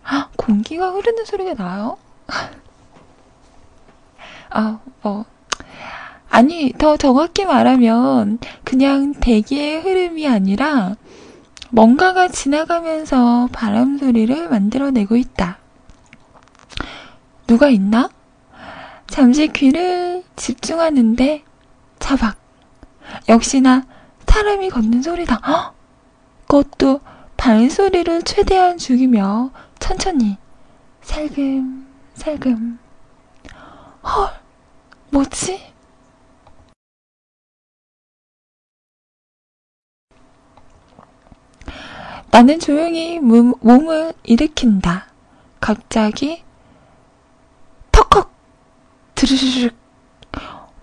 아, 0.04 0.30
공기가 0.38 0.92
흐르는 0.92 1.26
소리가 1.26 1.56
나요? 1.56 1.98
아, 4.52 4.80
뭐. 5.02 5.26
아니, 6.30 6.72
더 6.78 6.98
정확히 6.98 7.46
말하면, 7.46 8.38
그냥 8.64 9.16
대기의 9.16 9.82
흐름이 9.82 10.28
아니라, 10.28 10.94
뭔가가 11.72 12.28
지나가면서 12.28 13.50
바람 13.52 13.98
소리를 13.98 14.50
만들어내고 14.50 15.16
있다. 15.16 15.58
누가 17.48 17.70
있나? 17.70 18.08
잠시 19.08 19.48
귀를 19.48 20.24
집중하는데, 20.36 21.44
차박. 21.98 22.41
역시나 23.30 23.86
사람이 24.28 24.70
걷는 24.70 25.02
소리다. 25.02 25.42
헉! 25.46 25.74
그것도 26.48 27.02
발소리를 27.36 28.22
최대한 28.24 28.78
죽이며 28.78 29.52
천천히 29.80 30.38
살금 31.02 31.88
살금 32.14 32.80
헐 34.04 34.30
뭐지? 35.10 35.72
나는 42.32 42.60
조용히 42.60 43.20
몸, 43.20 43.54
몸을 43.60 44.14
일으킨다. 44.24 45.08
갑자기 45.60 46.44
턱헉 47.92 48.32
드르르륵 49.16 49.76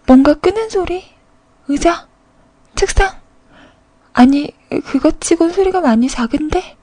뭔가 0.06 0.34
끄는 0.34 0.68
소리? 0.68 1.04
의자? 1.68 2.06
책상? 2.78 3.10
아니, 4.12 4.52
그것 4.84 5.20
치곤 5.20 5.50
소리가 5.50 5.80
많이 5.80 6.06
작은데? 6.06 6.76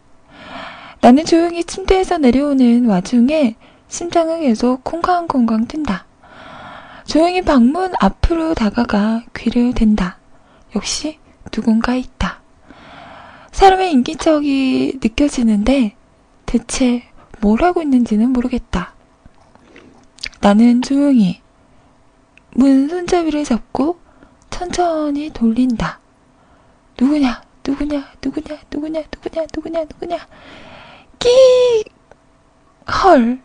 나는 0.99 1.23
조용히 1.23 1.63
침대에서 1.63 2.17
내려오는 2.17 2.85
와중에 2.85 3.55
심장은 3.87 4.41
계속 4.41 4.83
콩강콩강 4.83 5.67
뛴다. 5.67 6.05
조용히 7.05 7.41
방문 7.41 7.93
앞으로 7.97 8.53
다가가 8.55 9.23
귀를 9.37 9.73
댄다. 9.73 10.17
역시 10.75 11.17
누군가 11.49 11.95
있다. 11.95 12.41
사람의 13.53 13.93
인기척이 13.93 14.99
느껴지는데 15.01 15.95
대체 16.45 17.03
뭘 17.39 17.63
하고 17.63 17.81
있는지는 17.81 18.31
모르겠다. 18.31 18.93
나는 20.41 20.81
조용히 20.81 21.39
문 22.51 22.89
손잡이를 22.89 23.45
잡고 23.45 24.03
천천히 24.49 25.29
돌린다. 25.31 25.99
누구냐, 26.99 27.41
누구냐, 27.67 28.11
누구냐, 28.23 28.57
누구냐, 28.71 29.03
누구냐, 29.13 29.45
누구냐, 29.53 29.79
누구냐. 29.81 30.17
끼! 31.19 31.29
헐. 33.03 33.39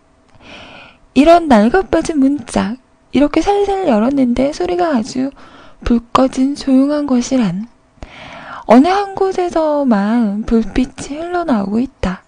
이런 1.14 1.48
날가빠진 1.48 2.18
문짝. 2.18 2.76
이렇게 3.12 3.40
살살 3.40 3.88
열었는데 3.88 4.52
소리가 4.52 4.96
아주 4.96 5.30
불 5.84 6.00
꺼진 6.12 6.54
조용한 6.54 7.06
곳이란. 7.06 7.68
어느 8.66 8.86
한 8.86 9.16
곳에서만 9.16 10.44
불빛이 10.44 11.18
흘러나오고 11.18 11.80
있다. 11.80 12.22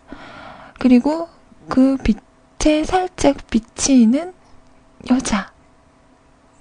그리고 0.80 1.28
그 1.68 1.96
빛에 1.98 2.82
살짝 2.82 3.37
비치는 3.48 4.32
여자. 5.11 5.52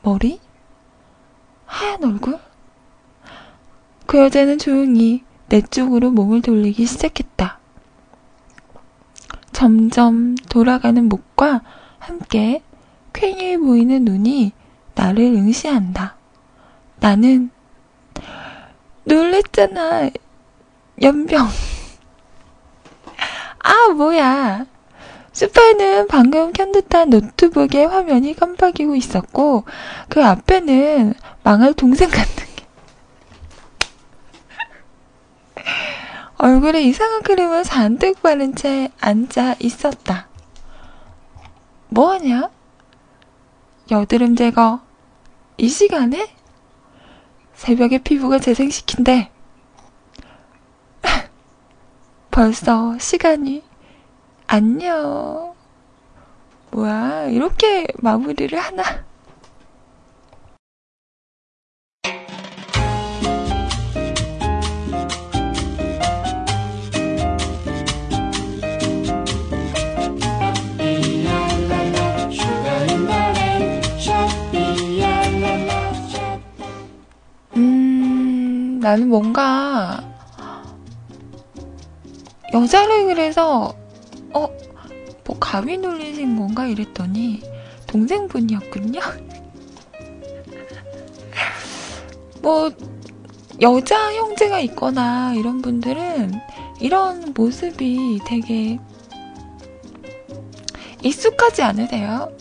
머리? 0.03 0.39
하얀 1.71 2.03
얼굴? 2.03 2.37
그 4.05 4.19
여자는 4.19 4.59
조용히 4.59 5.23
내 5.47 5.61
쪽으로 5.61 6.11
몸을 6.11 6.41
돌리기 6.41 6.85
시작했다. 6.85 7.59
점점 9.53 10.35
돌아가는 10.49 11.07
목과 11.07 11.61
함께 11.97 12.61
쾌히 13.13 13.57
보이는 13.57 14.03
눈이 14.03 14.51
나를 14.95 15.23
응시한다. 15.23 16.15
나는 16.99 17.51
놀랬잖아. 19.05 20.09
연병. 21.01 21.47
아, 23.59 23.93
뭐야. 23.93 24.65
소파에는 25.33 26.07
방금 26.07 26.51
켠 26.51 26.71
듯한 26.71 27.09
노트북의 27.09 27.87
화면이 27.87 28.35
깜빡이고 28.35 28.95
있었고, 28.95 29.63
그 30.09 30.23
앞에는 30.23 31.13
망할 31.43 31.73
동생 31.73 32.09
같은 32.09 32.45
게. 32.55 32.65
얼굴에 36.37 36.83
이상한 36.83 37.21
크림을 37.21 37.63
잔뜩 37.63 38.21
바른 38.21 38.55
채 38.55 38.89
앉아 38.99 39.55
있었다. 39.59 40.27
뭐하냐? 41.87 42.49
여드름 43.89 44.35
제거. 44.35 44.81
이 45.57 45.69
시간에? 45.69 46.35
새벽에 47.53 47.99
피부가 47.99 48.39
재생시킨대. 48.39 49.31
벌써 52.31 52.97
시간이 52.97 53.70
안녕. 54.53 55.55
뭐야, 56.71 57.27
이렇게 57.27 57.87
마무리를 57.99 58.59
하나? 58.59 58.83
음, 77.55 78.79
나는 78.81 79.07
뭔가 79.07 80.03
여자를 82.53 83.05
그래서 83.05 83.79
어, 84.33 84.47
뭐 85.25 85.37
가위 85.39 85.77
눌리신 85.77 86.35
건가 86.37 86.65
이랬더니 86.67 87.41
동생분이었군요. 87.87 88.99
뭐 92.41 92.71
여자 93.61 94.13
형제가 94.13 94.59
있거나 94.61 95.33
이런 95.35 95.61
분들은 95.61 96.33
이런 96.79 97.33
모습이 97.35 98.19
되게 98.25 98.79
익숙하지 101.03 101.61
않으세요? 101.63 102.31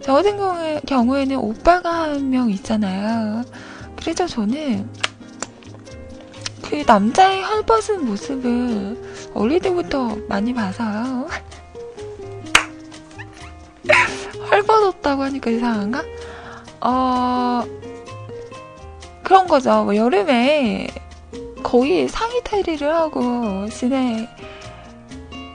저 0.00 0.12
같은 0.12 0.36
경우에, 0.36 0.80
경우에는 0.86 1.36
오빠가 1.38 2.02
한 2.02 2.30
명 2.30 2.50
있잖아요. 2.50 3.42
그래서 3.96 4.26
저는 4.26 4.88
그 6.64 6.82
남자의 6.86 7.42
헐벗은 7.42 8.06
모습을 8.06 8.96
어릴 9.34 9.60
때부터 9.60 10.16
많이 10.28 10.54
봐서요. 10.54 11.28
헐벗었다고 14.50 15.22
하니까 15.24 15.50
이상한가? 15.50 16.02
어, 16.80 17.64
그런 19.22 19.46
거죠. 19.46 19.84
뭐 19.84 19.94
여름에 19.94 20.88
거의 21.62 22.08
상의 22.08 22.42
탈의를 22.42 22.94
하고 22.94 23.68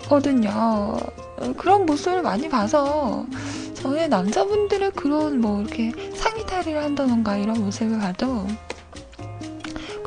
지내거든요. 0.07 0.97
그런 1.57 1.87
모습을 1.87 2.21
많이 2.21 2.47
봐서 2.49 3.25
저는 3.73 4.09
남자분들의 4.11 4.91
그런 4.91 5.41
뭐 5.41 5.61
이렇게 5.61 5.91
상의 6.13 6.45
탈의를 6.45 6.83
한다던가 6.83 7.37
이런 7.37 7.59
모습을 7.59 7.97
봐도 7.97 8.45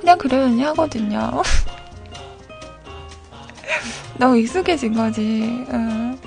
그냥 0.03 0.19
그러려니 0.19 0.61
하거든요. 0.65 1.43
너무 4.19 4.37
익숙해진 4.37 4.95
거지. 4.95 5.65
어. 5.71 6.19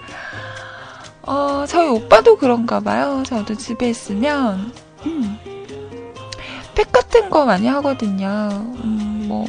어, 1.23 1.65
저희 1.67 1.89
오빠도 1.89 2.37
그런가 2.37 2.79
봐요. 2.79 3.21
저도 3.25 3.53
집에 3.55 3.89
있으면, 3.89 4.71
음, 5.05 5.37
팩 6.73 6.89
같은 6.89 7.29
거 7.29 7.43
많이 7.45 7.67
하거든요. 7.67 8.47
음, 8.81 9.25
뭐, 9.27 9.45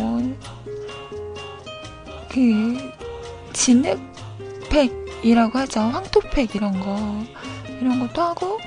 그, 2.28 2.76
진흙팩이라고 3.52 5.56
하죠. 5.60 5.78
황토팩 5.80 6.56
이런 6.56 6.80
거. 6.80 6.96
이런 7.80 8.00
것도 8.00 8.22
하고, 8.22 8.58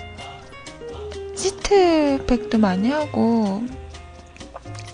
시트팩도 1.36 2.60
많이 2.60 2.90
하고, 2.92 3.62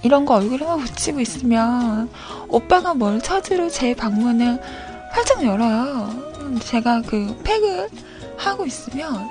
이런 0.06 0.24
거 0.24 0.36
얼굴에 0.36 0.64
막 0.64 0.78
붙이고 0.78 1.20
있으면 1.20 2.12
오빠가 2.48 2.94
뭘 2.94 3.20
찾으러 3.20 3.70
제 3.70 3.96
방문을 3.96 4.62
활짝 5.12 5.44
열어요. 5.44 6.14
제가 6.60 7.02
그 7.02 7.36
팩을 7.44 7.90
하고 8.38 8.68
있으면 8.68 9.28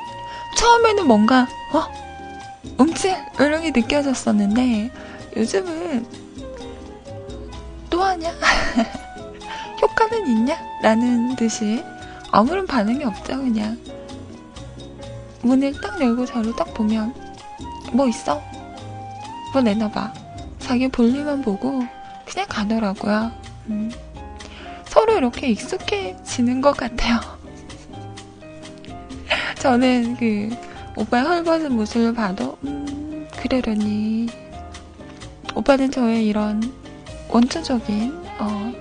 처음에는 0.56 1.06
뭔가 1.06 1.46
어? 1.72 1.84
움찔? 2.76 3.14
이런 3.38 3.62
게 3.62 3.70
느껴졌었는데 3.70 4.90
요즘은 5.37 6.06
또 7.88 8.02
하냐? 8.02 8.32
효과는 9.80 10.26
있냐? 10.26 10.58
라는 10.82 11.37
듯이 11.37 11.84
아무런 12.32 12.66
반응이 12.66 13.04
없죠 13.04 13.37
그냥. 13.37 13.78
문을 15.42 15.80
딱 15.80 16.00
열고 16.00 16.26
저를 16.26 16.52
딱 16.56 16.74
보면 16.74 17.14
뭐 17.92 18.08
있어? 18.08 18.42
뭐 19.52 19.62
내놔봐 19.62 20.23
자기 20.64 20.88
볼일만 20.88 21.42
보고 21.42 21.85
그냥 22.24 22.46
가더라고요. 22.48 23.31
음. 23.68 23.92
서로 24.87 25.18
이렇게 25.18 25.48
익숙해지는 25.48 26.62
것 26.62 26.74
같아요. 26.74 27.20
저는 29.61 30.16
그 30.16 30.48
오빠의 30.96 31.24
헐벗은 31.24 31.77
모습을 31.77 32.14
봐도 32.14 32.57
음, 32.64 33.29
그러려니 33.37 34.29
오빠는 35.55 35.90
저의 35.90 36.27
이런 36.27 36.62
원초적인 37.29 38.24
어, 38.38 38.72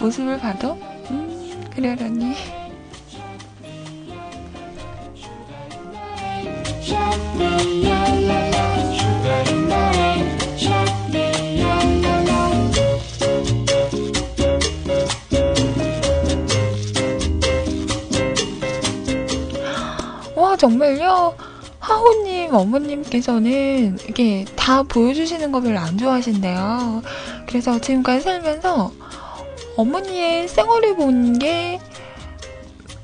모습을 0.00 0.38
봐도 0.38 0.78
음, 1.10 1.64
그러려니 1.74 2.34
정말요? 20.58 21.36
하호님, 21.80 22.52
어머님께서는 22.54 23.98
이게 24.08 24.44
다 24.56 24.82
보여주시는 24.82 25.52
거 25.52 25.60
별로 25.60 25.78
안 25.78 25.96
좋아하신대요. 25.96 27.02
그래서 27.46 27.78
지금까지 27.80 28.22
살면서 28.22 28.90
어머니의 29.76 30.48
생얼을 30.48 30.96
본 30.96 31.38
게 31.38 31.78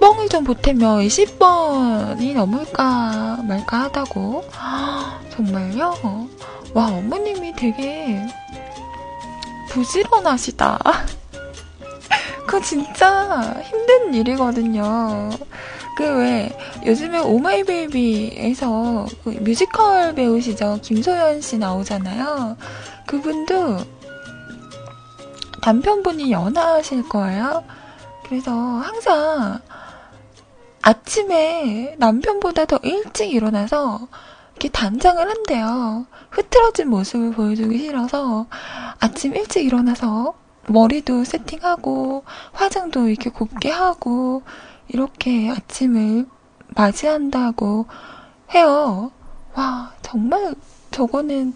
뻥을 0.01 0.29
좀 0.29 0.45
보태며 0.45 0.99
20번이 0.99 2.35
넘을까 2.35 3.39
말까 3.49 3.85
하다고. 3.85 4.45
정말요? 5.31 6.29
와, 6.75 6.87
어머님이 6.89 7.55
되게 7.57 8.21
부지런하시다. 9.71 10.79
그거 12.55 12.65
진짜 12.65 13.61
힘든 13.65 14.15
일이거든요. 14.15 15.29
그 15.97 16.05
왜 16.05 16.57
요즘에 16.87 17.19
오마이베이비에서 17.19 19.07
그 19.25 19.31
뮤지컬 19.41 20.15
배우시죠 20.15 20.79
김소현 20.81 21.41
씨 21.41 21.59
나오잖아요. 21.59 22.57
그분도 23.07 23.79
남편분이 25.67 26.31
연하실 26.31 27.09
거예요. 27.09 27.65
그래서 28.29 28.53
항상 28.53 29.59
아침에 30.83 31.97
남편보다 31.99 32.67
더 32.67 32.79
일찍 32.85 33.33
일어나서 33.33 34.07
이렇게 34.53 34.69
단장을 34.69 35.29
한대요. 35.29 36.07
흐트러진 36.31 36.89
모습을 36.89 37.33
보여주기 37.33 37.79
싫어서 37.79 38.47
아침 39.01 39.35
일찍 39.35 39.65
일어나서 39.65 40.44
머리도 40.69 41.25
세팅하고 41.25 42.25
화장도 42.53 43.09
이렇게 43.09 43.31
곱게 43.31 43.71
하고 43.71 44.43
이렇게 44.89 45.51
아침을 45.51 46.27
맞이한다고 46.69 47.87
해요. 48.55 49.11
와, 49.55 49.93
정말 50.03 50.55
저거는 50.91 51.55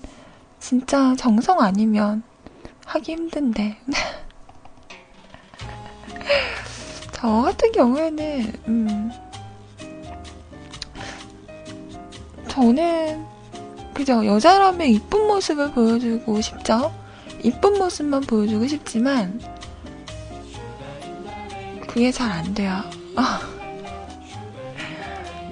진짜 0.61 1.15
정성 1.17 1.61
아니면 1.61 2.23
하기 2.87 3.13
힘든데. 3.13 3.79
저 7.13 7.43
같은 7.43 7.73
경우에는, 7.73 8.53
음, 8.69 9.11
저는 12.49 13.27
그죠. 13.93 14.25
여자라면 14.25 14.87
이쁜 14.87 15.27
모습을 15.27 15.73
보여주고 15.73 16.41
싶죠. 16.41 16.93
이쁜 17.43 17.79
모습만 17.79 18.23
보여주고 18.23 18.67
싶지만, 18.67 19.41
그게 21.87 22.11
잘 22.11 22.31
안 22.31 22.55
돼요. 22.55 22.83
아, 23.17 23.41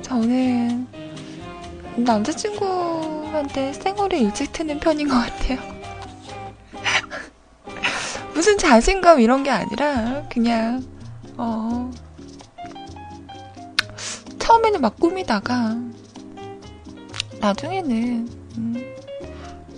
저는 0.03 0.87
남자친구한테 1.97 3.72
생얼을 3.72 4.18
일찍 4.20 4.53
트는 4.53 4.78
편인 4.80 5.09
것 5.09 5.14
같아요. 5.14 5.59
무슨 8.34 8.59
자신감 8.59 9.20
이런 9.20 9.43
게 9.43 9.51
아니라 9.51 10.22
그냥 10.30 10.84
어 11.39 11.91
처음에는 14.39 14.80
막 14.80 14.97
꾸미다가 15.01 15.76
나중에는 17.41 18.28
음, 18.59 18.95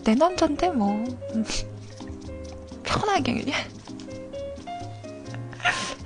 내 0.04 0.14
남잔데 0.14 0.70
뭐 0.70 0.92
음, 1.34 1.44
편하게 2.89 3.34
그냥 3.34 3.61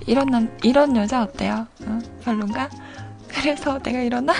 이런 0.06 0.26
남 0.26 0.58
이런 0.64 0.96
여자 0.96 1.22
어때요? 1.22 1.66
어, 1.86 1.98
별론가? 2.24 2.68
그래서 3.28 3.78
내가 3.78 4.00
이러나? 4.00 4.34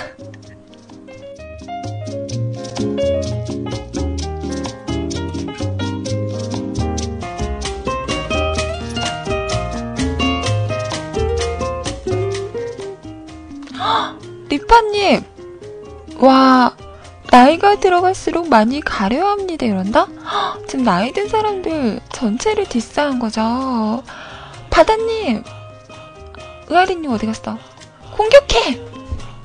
리파님! 14.48 15.22
와, 16.18 16.76
나이가 17.32 17.76
들어갈수록 17.76 18.50
많이 18.50 18.82
가려합니다, 18.82 19.64
이런다? 19.64 20.06
지금 20.68 20.84
나이 20.84 21.12
든 21.12 21.28
사람들 21.28 21.98
전체를 22.12 22.66
디스한 22.66 23.18
거죠. 23.18 24.02
바다님! 24.68 25.42
의아리님 26.68 27.10
어디 27.10 27.24
갔어? 27.24 27.56
공격해! 28.14 28.78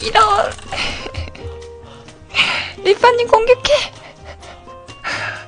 이런! 0.02 0.52
리파님 2.84 3.30
공격해! 3.30 3.94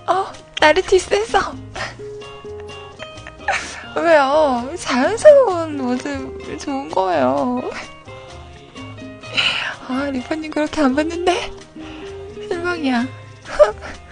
어, 0.07 0.27
나를 0.61 0.81
디스했어. 0.83 1.39
왜요? 3.97 4.71
자연스러운 4.77 5.75
모습 5.75 6.57
좋은 6.57 6.89
거예요. 6.89 7.61
아, 9.89 10.05
리퍼님 10.09 10.51
그렇게 10.51 10.79
안 10.79 10.95
봤는데? 10.95 11.51
실망이야. 12.49 13.07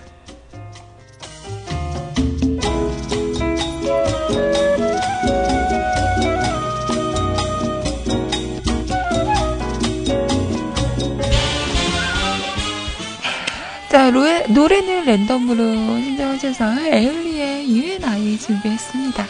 자, 13.89 14.11
노래, 14.11 14.45
노래는 14.47 15.05
랜덤으로 15.05 15.63
신청하셔서 16.01 16.81
에일리의 16.91 17.67
UNI 17.69 18.37
준비했습니다. 18.39 19.25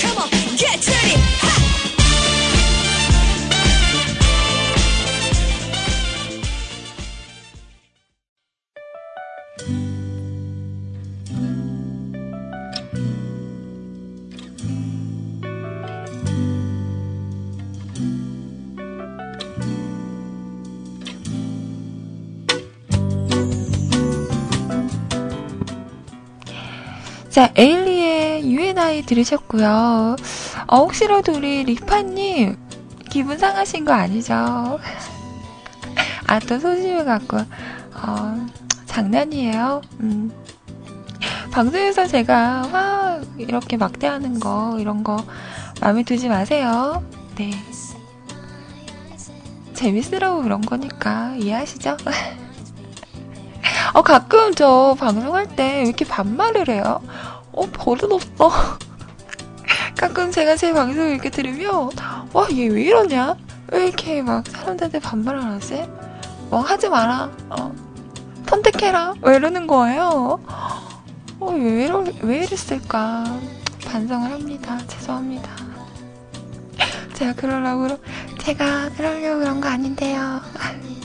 Come 0.00 0.18
on, 0.18 0.28
get 0.56 0.90
ready. 0.90 1.51
자, 27.32 27.50
에일리의 27.56 28.52
UNI 28.52 29.06
들으셨고요. 29.06 30.16
어, 30.66 30.76
혹시라도 30.76 31.32
우리 31.32 31.64
리파님 31.64 32.58
기분 33.08 33.38
상하신 33.38 33.86
거 33.86 33.94
아니죠? 33.94 34.34
아, 36.28 36.38
또 36.40 36.58
소심해 36.58 37.04
갖고 37.04 37.38
어, 37.38 38.48
장난이에요. 38.84 39.80
음. 40.00 40.30
방송에서 41.50 42.06
제가 42.06 42.68
와 42.70 43.20
이렇게 43.38 43.78
막대하는 43.78 44.38
거 44.38 44.76
이런 44.78 45.02
거 45.02 45.24
마음에 45.80 46.02
두지 46.02 46.28
마세요. 46.28 47.02
네. 47.36 47.50
재밌으라고 49.72 50.42
그런 50.42 50.60
거니까 50.60 51.34
이해하시죠? 51.36 51.96
어, 53.92 54.02
가끔 54.02 54.54
저 54.54 54.96
방송할 54.98 55.46
때 55.56 55.62
왜 55.82 55.82
이렇게 55.82 56.04
반말을 56.04 56.68
해요? 56.68 57.00
어, 57.52 57.66
버릇없어. 57.72 58.50
가끔 59.96 60.30
제가 60.30 60.56
제 60.56 60.72
방송을 60.72 61.10
이렇게 61.12 61.30
들으면, 61.30 61.90
와, 62.32 62.46
얘 62.52 62.68
왜 62.68 62.82
이러냐? 62.84 63.36
왜 63.70 63.86
이렇게 63.88 64.22
막 64.22 64.46
사람들한테 64.48 64.98
반말을 65.00 65.44
하지? 65.44 65.84
뭐 66.50 66.60
하지 66.60 66.88
마라. 66.88 67.30
어. 67.50 67.72
선택해라. 68.48 69.14
왜 69.22 69.36
이러는 69.36 69.66
거예요? 69.66 70.40
어, 71.40 71.46
왜, 71.52 71.84
이러, 71.84 72.04
왜 72.22 72.38
이랬을까? 72.44 73.24
반성을 73.86 74.30
합니다. 74.30 74.78
죄송합니다. 74.88 75.50
제가 77.14 77.32
그러려고, 77.34 77.98
제가 78.38 78.90
그러려고 78.96 79.40
그런 79.40 79.60
거 79.60 79.68
아닌데요. 79.68 80.40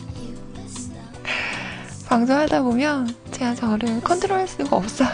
방송하다 2.07 2.61
보면 2.61 3.13
제가 3.31 3.53
저를 3.53 3.99
컨트롤할 4.01 4.47
수가 4.47 4.77
없어요. 4.77 5.09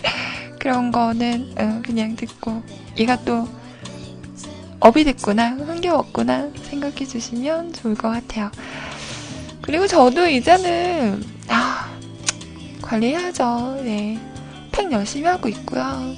그런 0.58 0.90
거는 0.90 1.54
어, 1.58 1.82
그냥 1.84 2.16
듣고 2.16 2.62
얘가 2.98 3.22
또 3.22 3.46
업이 4.80 5.04
됐구나, 5.04 5.50
흥겨웠구나 5.50 6.48
생각해 6.70 7.04
주시면 7.04 7.74
좋을 7.74 7.94
것 7.94 8.08
같아요. 8.08 8.50
그리고 9.60 9.86
저도 9.86 10.26
이제는 10.26 11.22
아, 11.48 11.90
관리해야죠. 12.80 13.82
네. 13.84 14.18
팩 14.72 14.90
열심히 14.90 15.26
하고 15.26 15.48
있고요. 15.48 16.14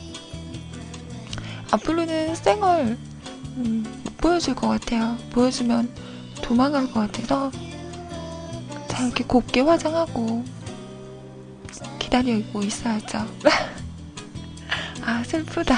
앞으로는 1.73 2.37
쌩얼 2.37 2.97
음, 3.57 4.03
못 4.05 4.17
보여줄 4.19 4.55
것 4.55 4.69
같아요. 4.69 5.17
보여주면 5.31 5.91
도망갈 6.41 6.87
것 6.93 7.01
같아서 7.01 7.51
다 8.97 9.05
이렇게 9.05 9.25
곱게 9.25 9.61
화장하고 9.61 10.43
기다리고 11.99 12.63
있어야죠. 12.63 13.19
아, 15.05 15.23
슬프다. 15.23 15.77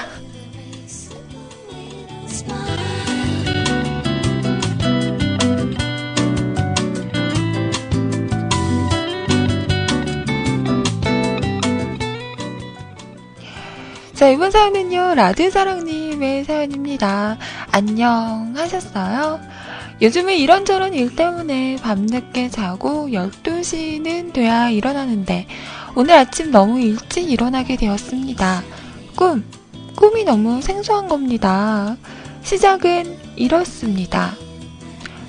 자, 14.15 14.29
이번 14.29 14.53
사연은요, 14.53 15.17
라드사랑님의 15.17 16.45
사연입니다. 16.45 17.37
안녕 17.73 18.53
하셨어요? 18.57 19.41
요즘에 20.01 20.37
이런저런 20.37 20.95
일 20.95 21.17
때문에 21.17 21.77
밤늦게 21.83 22.51
자고 22.51 23.09
12시는 23.09 24.33
돼야 24.33 24.71
일어나는데 24.71 25.47
오늘 25.97 26.15
아침 26.15 26.53
너무 26.53 26.79
일찍 26.79 27.29
일어나게 27.29 27.77
되었습니다. 27.77 28.63
꿈, 29.17 29.45
꿈이 29.97 30.23
너무 30.23 30.63
생소한 30.63 31.09
겁니다. 31.09 31.97
시작은 32.43 33.19
이렇습니다. 33.35 34.37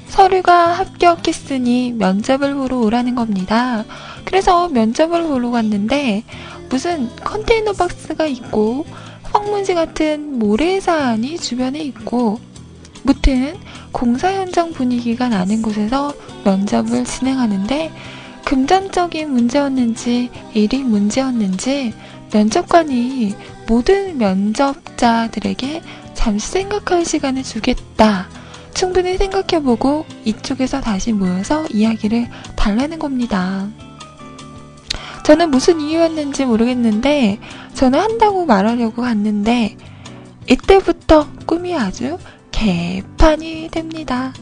서류가 0.07 0.73
합격했으니 0.73 1.93
면접을 1.93 2.53
보러 2.53 2.77
오라는 2.77 3.15
겁니다. 3.15 3.85
그래서 4.23 4.69
면접을 4.69 5.23
보러 5.23 5.49
갔는데 5.49 6.23
무슨 6.69 7.09
컨테이너 7.23 7.73
박스가 7.73 8.27
있고 8.27 8.85
황문지 9.23 9.73
같은 9.73 10.37
모래 10.37 10.79
사안이 10.79 11.39
주변에 11.39 11.79
있고 11.79 12.39
무튼 13.03 13.55
공사 13.91 14.33
현장 14.33 14.71
분위기가 14.71 15.29
나는 15.29 15.61
곳에서 15.61 16.13
면접을 16.43 17.05
진행하는데 17.05 17.91
금전적인 18.45 19.31
문제였는지 19.31 20.29
일이 20.53 20.83
문제였는지 20.83 21.93
면접관이 22.33 23.35
모든 23.67 24.17
면접자들에게 24.17 25.81
잠시 26.13 26.47
생각할 26.49 27.05
시간을 27.05 27.43
주겠다. 27.43 28.27
충분히 28.73 29.17
생각해보고 29.17 30.05
이쪽에서 30.25 30.81
다시 30.81 31.11
모여서 31.11 31.65
이야기를 31.67 32.27
달라는 32.55 32.99
겁니다. 32.99 33.67
저는 35.25 35.51
무슨 35.51 35.79
이유였는지 35.79 36.45
모르겠는데 36.45 37.39
저는 37.73 37.99
한다고 37.99 38.45
말하려고 38.45 39.01
갔는데 39.01 39.77
이때부터 40.49 41.27
꿈이 41.45 41.75
아주 41.75 42.17
개판이 42.59 43.69
됩니다. 43.71 44.33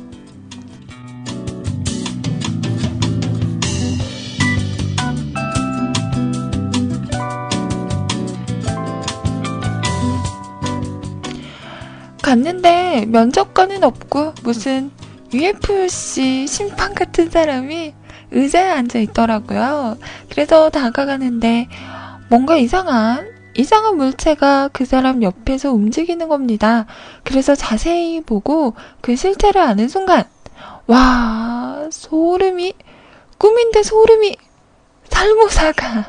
갔는데 12.24 13.05
면접관은 13.05 13.84
없고 13.84 14.34
무슨 14.41 14.89
UFC 15.32 16.47
심판 16.47 16.95
같은 16.95 17.30
사람이 17.30 17.93
의자에 18.32 18.72
앉아 18.72 18.97
있더라고요. 18.97 19.99
그래서 20.32 20.72
다가가는데 20.72 21.68
뭔가 22.32 22.57
이상한 22.57 23.36
이상한 23.58 23.97
물체가 23.97 24.70
그 24.72 24.86
사람 24.86 25.24
옆에서 25.24 25.74
움직이는 25.74 26.30
겁니다. 26.30 26.86
그래서 27.24 27.55
자세히 27.55 28.22
보고 28.22 28.76
그 29.01 29.16
실체를 29.16 29.60
아는 29.60 29.88
순간 29.88 30.26
와 30.86 31.88
소름이 31.91 32.74
꿈인데 33.39 33.82
소름이 33.82 34.38
살모사가 35.10 36.05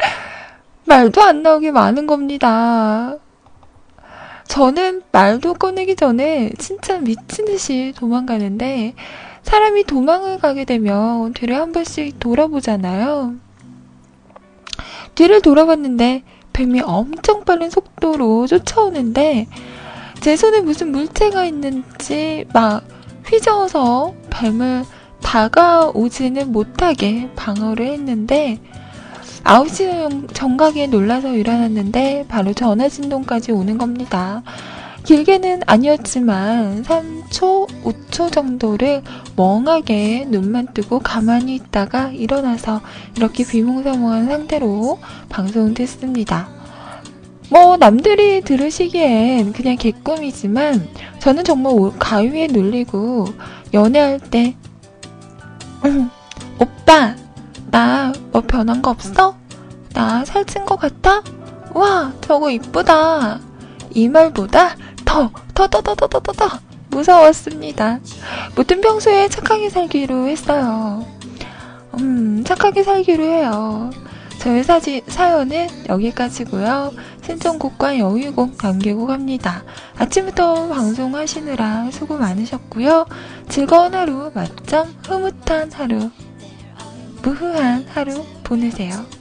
말도 0.86 1.22
안 1.22 1.42
나오게 1.42 1.70
많은 1.70 2.06
겁니다. 2.06 3.16
저는 4.48 5.02
말도 5.12 5.54
꺼내기 5.54 5.96
전에 5.96 6.50
진짜 6.56 6.98
미친 6.98 7.44
듯이 7.44 7.92
도망가는데 7.94 8.94
사람이 9.42 9.84
도망을 9.84 10.38
가게 10.38 10.64
되면 10.64 11.34
뒤를 11.34 11.56
한 11.56 11.72
번씩 11.72 12.18
돌아보잖아요. 12.18 13.45
뒤를 15.14 15.40
돌아봤는데 15.42 16.22
뱀이 16.52 16.80
엄청 16.80 17.44
빠른 17.44 17.70
속도로 17.70 18.46
쫓아오는데 18.46 19.46
제 20.20 20.36
손에 20.36 20.60
무슨 20.60 20.92
물체가 20.92 21.44
있는지 21.44 22.46
막 22.52 22.82
휘저어서 23.26 24.14
뱀을 24.30 24.84
다가오지는 25.22 26.52
못하게 26.52 27.28
방어를 27.36 27.86
했는데 27.86 28.60
9시 29.44 30.34
정각에 30.34 30.86
놀라서 30.86 31.34
일어났는데 31.34 32.26
바로 32.28 32.52
전화 32.52 32.88
진동까지 32.88 33.52
오는 33.52 33.78
겁니다. 33.78 34.42
길게는 35.06 35.62
아니었지만 35.66 36.82
3초, 36.82 37.68
5초 37.84 38.32
정도를 38.32 39.02
멍하게 39.36 40.26
눈만 40.28 40.74
뜨고 40.74 40.98
가만히 40.98 41.54
있다가 41.54 42.10
일어나서 42.10 42.80
이렇게 43.16 43.46
비몽사몽한 43.46 44.26
상태로 44.26 44.98
방송을 45.28 45.74
했습니다. 45.78 46.48
뭐 47.50 47.76
남들이 47.76 48.40
들으시기엔 48.40 49.52
그냥 49.52 49.76
개꿈이지만 49.76 50.88
저는 51.20 51.44
정말 51.44 51.72
가위에 51.98 52.48
눌리고 52.48 53.26
연애할 53.72 54.18
때 54.18 54.56
음, 55.84 56.10
오빠 56.58 57.14
나 57.70 58.12
뭐 58.36 58.42
변한 58.42 58.82
거 58.82 58.90
없어? 58.90 59.34
나 59.94 60.22
살찐 60.26 60.66
거 60.66 60.76
같아? 60.76 61.22
와, 61.72 62.12
저거 62.20 62.50
이쁘다. 62.50 63.40
이 63.94 64.10
말보다 64.10 64.76
더, 65.06 65.30
더, 65.54 65.66
더, 65.66 65.80
더, 65.80 65.94
더, 65.94 66.06
더, 66.06 66.20
더, 66.20 66.32
더 66.32 66.60
무서웠습니다. 66.90 68.00
무튼 68.54 68.82
평소에 68.82 69.28
착하게 69.28 69.70
살기로 69.70 70.28
했어요. 70.28 71.06
음, 71.98 72.44
착하게 72.44 72.82
살기로 72.82 73.24
해요. 73.24 73.90
저의 74.38 74.62
사지, 74.62 75.02
사연은 75.08 75.88
여기까지고요. 75.88 76.92
신청곡과 77.24 77.98
여유곡 77.98 78.58
남기고 78.62 79.06
갑니다. 79.06 79.64
아침부터 79.96 80.68
방송하시느라 80.68 81.90
수고 81.90 82.16
많으셨고요. 82.18 83.06
즐거운 83.48 83.94
하루, 83.94 84.30
맛점, 84.34 84.94
흐뭇한 85.06 85.72
하루 85.72 86.10
무흐한 87.22 87.86
하루 87.88 88.24
보내세요. 88.44 89.15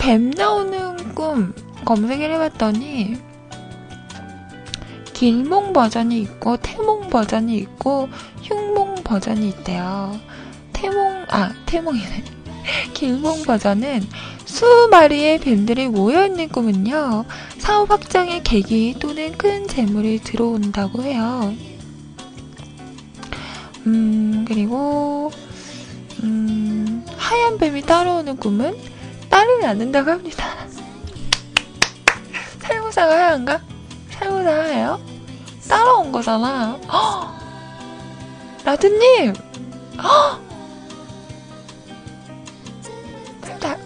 뱀 0.00 0.30
나오는 0.30 1.14
꿈 1.14 1.54
검색을 1.84 2.32
해봤더니 2.32 3.18
길몽 5.12 5.74
버전이 5.74 6.18
있고 6.22 6.56
태몽 6.56 7.10
버전이 7.10 7.54
있고 7.58 8.08
흉몽 8.40 8.94
버전이 9.04 9.50
있대요. 9.50 10.18
태몽 10.72 11.26
아 11.28 11.52
태몽이네. 11.66 12.24
길몽 12.94 13.42
버전은 13.42 14.00
수마리의 14.46 15.38
뱀들이 15.40 15.88
모여있는 15.88 16.48
꿈은요, 16.48 17.26
사업 17.58 17.90
확장의 17.90 18.42
계기 18.42 18.96
또는 18.98 19.36
큰 19.36 19.68
재물이 19.68 20.20
들어온다고 20.20 21.02
해요. 21.02 21.54
음, 23.86 24.44
그리고, 24.48 25.30
음, 26.22 27.04
하얀 27.16 27.58
뱀이 27.58 27.82
따라오는 27.82 28.38
꿈은 28.38 28.89
딸을 29.30 29.60
낳는다고 29.60 30.10
합니다. 30.10 30.44
살모사가 32.60 33.14
하얀가? 33.14 33.60
살모사 34.10 34.50
하예요? 34.50 35.00
따라온 35.68 36.12
거잖아. 36.12 36.78
헉! 36.92 37.40
라드님! 38.64 39.32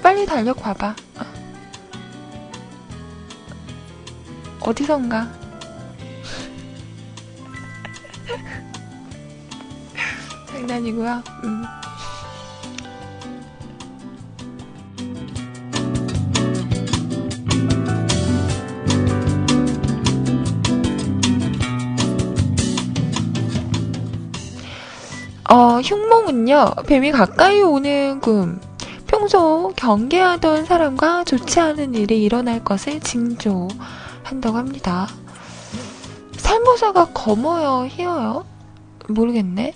빨리 0.05 0.26
달려가봐. 0.26 0.95
어. 4.61 4.74
디선가 4.74 5.32
장난이고요. 10.49 11.22
음. 11.45 11.64
어, 25.55 25.80
흉몽은요, 25.80 26.74
뱀이 26.88 27.12
가까이 27.12 27.62
오는 27.62 28.18
꿈. 28.20 28.61
평소 29.07 29.72
경계하던 29.76 30.64
사람과 30.64 31.22
좋지 31.22 31.61
않은 31.61 31.94
일이 31.94 32.24
일어날 32.24 32.64
것을 32.64 32.98
징조한다고 32.98 34.59
합니다. 34.59 35.07
살모사가 36.38 37.11
검어요, 37.14 37.86
희어요? 37.88 38.44
모르겠네. 39.09 39.74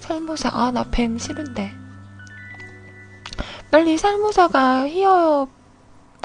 살모사, 0.00 0.48
아, 0.54 0.70
나 0.70 0.84
뱀 0.90 1.18
싫은데. 1.18 1.72
빨리 3.70 3.98
살모사가 3.98 4.88
희어요, 4.88 5.48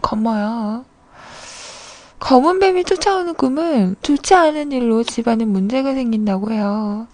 검어요. 0.02 0.86
검은 2.20 2.60
뱀이 2.60 2.86
쫓아오는 2.86 3.34
꿈은 3.34 3.97
좋지 4.02 4.36
않은 4.36 4.72
일로 4.72 5.04
집안에 5.04 5.43
문제가 5.43 5.93
생긴다고 5.93 6.52
해요. 6.52 7.08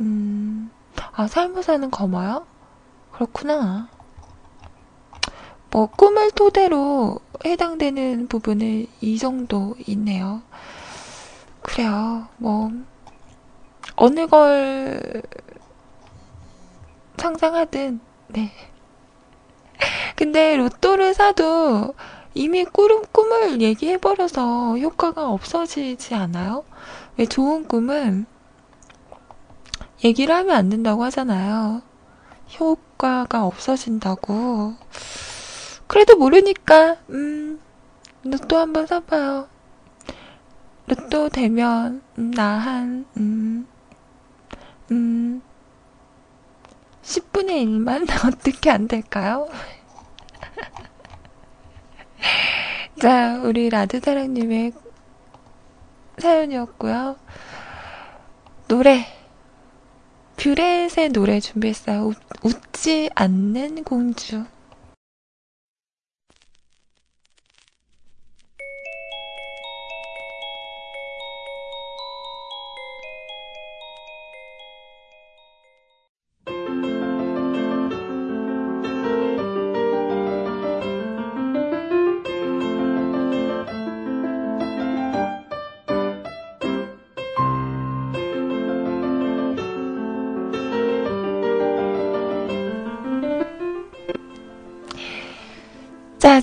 음, 0.00 0.70
아, 1.12 1.26
살모사는 1.26 1.90
검어요? 1.90 2.46
그렇구나. 3.12 3.88
뭐, 5.70 5.86
꿈을 5.86 6.30
토대로 6.30 7.20
해당되는 7.44 8.28
부분은 8.28 8.86
이 9.00 9.18
정도 9.18 9.74
있네요. 9.86 10.42
그래요. 11.62 12.28
뭐, 12.36 12.70
어느 13.96 14.26
걸 14.26 15.22
상상하든, 17.16 18.00
네. 18.28 18.52
근데 20.16 20.56
로또를 20.56 21.14
사도 21.14 21.94
이미 22.34 22.64
꾸름, 22.64 23.02
꿈을 23.12 23.60
얘기해버려서 23.62 24.78
효과가 24.78 25.30
없어지지 25.30 26.14
않아요? 26.14 26.64
왜 27.16 27.24
좋은 27.24 27.66
꿈은 27.66 28.26
얘기를 30.04 30.34
하면 30.34 30.54
안 30.54 30.68
된다고 30.68 31.04
하잖아요. 31.04 31.82
효과가 32.58 33.44
없어진다고. 33.44 34.74
그래도 35.86 36.16
모르니까, 36.16 36.96
음, 37.10 37.60
로또 38.22 38.58
한번 38.58 38.86
사봐요. 38.86 39.48
로또 40.86 41.28
되면, 41.28 42.02
음, 42.18 42.30
나 42.32 42.58
한, 42.58 43.06
음, 43.16 43.66
음, 44.90 45.42
10분의 47.02 47.62
1만 47.62 48.06
어떻게 48.26 48.70
안 48.70 48.88
될까요? 48.88 49.48
자, 53.00 53.40
우리 53.42 53.68
라드사랑님의 53.70 54.72
사연이었고요. 56.18 57.16
노래. 58.68 59.15
뷰렛의 60.36 61.10
노래 61.12 61.40
준비했어요. 61.40 62.06
웃, 62.06 62.16
웃지 62.42 63.10
않는 63.14 63.84
공주. 63.84 64.44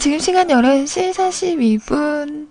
지금 0.04 0.20
시간 0.20 0.48
11시 0.48 1.14
42분. 1.14 2.50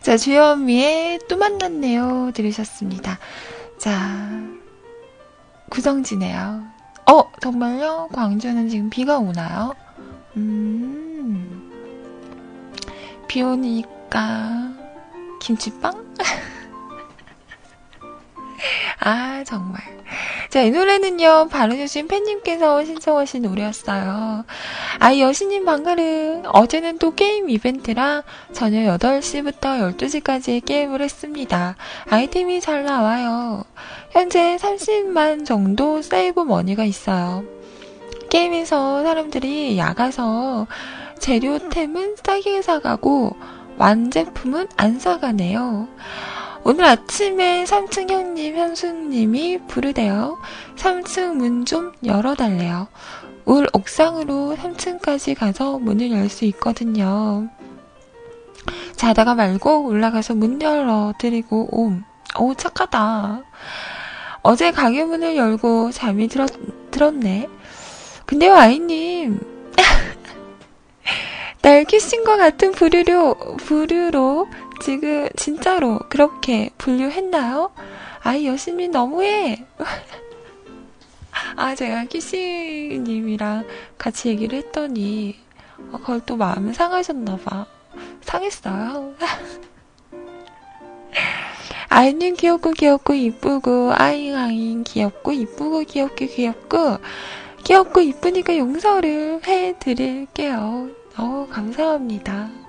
자, 0.00 0.16
주현미의 0.16 1.18
또 1.28 1.36
만났네요. 1.36 2.30
들으셨습니다. 2.34 3.18
자, 3.78 4.40
구성지네요. 5.70 6.62
어, 7.10 7.32
정말요? 7.40 8.10
광주는 8.12 8.68
지금 8.68 8.90
비가 8.90 9.18
오나요? 9.18 9.74
음, 10.36 11.68
비 13.26 13.42
오니까, 13.42 14.72
김치빵? 15.40 16.14
아, 19.00 19.42
정말. 19.44 19.82
자, 20.48 20.62
이 20.62 20.70
노래는요, 20.70 21.48
바르주신 21.48 22.06
팬님께서 22.06 22.84
신청하신 22.84 23.42
노래였어요. 23.42 24.44
아, 24.98 25.16
여신님 25.16 25.64
방가르. 25.64 26.42
어제는 26.46 26.98
또 26.98 27.14
게임 27.14 27.50
이벤트라 27.50 28.22
저녁 28.52 28.98
8시부터 28.98 29.96
12시까지 29.96 30.64
게임을 30.64 31.00
했습니다. 31.02 31.76
아이템이 32.10 32.60
잘 32.60 32.84
나와요. 32.84 33.64
현재 34.10 34.56
30만 34.60 35.44
정도 35.46 36.02
사이버 36.02 36.40
머니가 36.40 36.84
있어요. 36.84 37.44
게임에서 38.30 39.02
사람들이 39.02 39.76
약아서 39.78 40.66
재료템은 41.18 42.16
싸게 42.22 42.62
사가고 42.62 43.36
완제품은 43.78 44.68
안 44.76 44.98
사가네요. 44.98 45.88
오늘 46.64 46.84
아침에 46.84 47.64
3층 47.64 48.08
형님, 48.08 48.56
현수님이 48.56 49.62
부르대요. 49.66 50.38
3층 50.76 51.34
문 51.34 51.64
좀 51.64 51.92
열어달래요. 52.04 52.86
울 53.44 53.66
옥상으로 53.72 54.56
3층까지 54.56 55.36
가서 55.36 55.78
문을 55.78 56.10
열 56.12 56.28
수 56.28 56.44
있거든요. 56.46 57.48
자다가 58.96 59.34
말고 59.34 59.86
올라가서 59.86 60.34
문 60.34 60.60
열어 60.62 61.12
드리고 61.18 61.68
옴. 61.72 62.04
오, 62.38 62.54
착하다. 62.54 63.42
어제 64.42 64.70
가게 64.70 65.04
문을 65.04 65.36
열고 65.36 65.90
잠이 65.92 66.28
들었, 66.28 66.50
들었네. 66.90 67.48
근데요, 68.26 68.54
아이님. 68.54 69.40
날 71.62 71.84
키신 71.84 72.24
것 72.24 72.36
같은 72.36 72.72
부류로, 72.72 73.34
부류로 73.58 74.48
지금 74.82 75.28
진짜로 75.36 75.98
그렇게 76.08 76.70
분류했나요? 76.78 77.72
아이 78.22 78.46
여신님 78.46 78.92
너무해. 78.92 79.64
아 81.56 81.74
제가 81.74 82.04
키시님이랑 82.04 83.66
같이 83.98 84.28
얘기를 84.28 84.58
했더니 84.58 85.36
어, 85.90 85.98
그걸 85.98 86.20
또 86.24 86.36
마음이 86.36 86.72
상하셨나봐. 86.74 87.66
상했어요. 88.22 89.14
아이님 91.88 92.36
귀엽고 92.36 92.70
귀엽고 92.70 93.12
이쁘고 93.12 93.92
아잉 93.94 94.34
아잉 94.36 94.82
귀엽고 94.82 95.32
이쁘고 95.32 95.80
귀엽고 95.84 96.26
귀엽고 96.26 96.98
귀엽고 97.64 98.00
이쁘니까 98.00 98.56
용서를 98.56 99.40
해드릴게요. 99.46 100.88
어 101.18 101.46
감사합니다. 101.50 102.61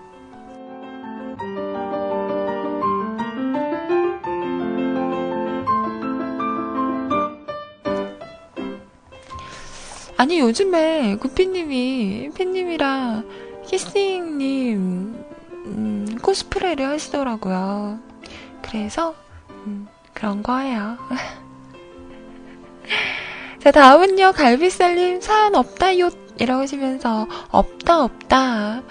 아니 10.23 10.39
요즘에 10.39 11.17
구피님이 11.17 12.29
팬님이랑 12.33 13.27
키스팅님 13.67 15.25
음, 15.65 16.17
코스프레를 16.21 16.87
하시더라고요. 16.87 17.99
그래서 18.61 19.15
음, 19.49 19.89
그런 20.13 20.41
거예요. 20.41 20.97
자 23.59 23.71
다음은요 23.71 24.31
갈비살님 24.31 25.19
사연 25.19 25.55
없다요 25.55 26.09
이라고 26.39 26.61
하시면서 26.61 27.27
없다 27.51 28.05
없다 28.05 28.81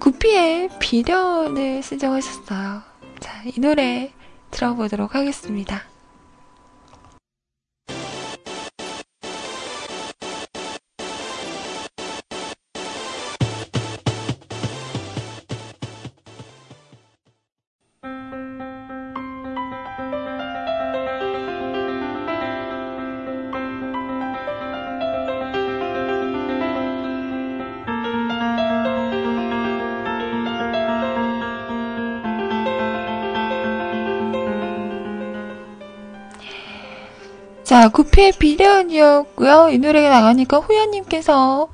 구피의 0.00 0.70
비련을 0.80 1.84
신청하셨어요. 1.84 2.82
자 3.20 3.42
이 3.44 3.60
노래 3.60 4.12
들어보도록 4.50 5.14
하겠습니다. 5.14 5.89
자, 37.80 37.88
구피의 37.88 38.32
비련이었고요. 38.32 39.70
이 39.70 39.78
노래가 39.78 40.10
나가니까 40.10 40.58
후연님께서 40.58 41.70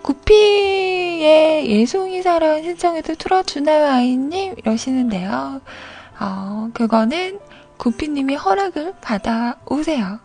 구피의 0.00 1.68
예송이 1.68 2.22
사랑 2.22 2.62
신청해도 2.62 3.16
틀어주나요, 3.16 3.88
아이님? 3.88 4.54
이러시는데요. 4.56 5.60
어, 6.18 6.70
그거는 6.72 7.40
구피님이 7.76 8.36
허락을 8.36 8.94
받아오세요. 9.02 10.18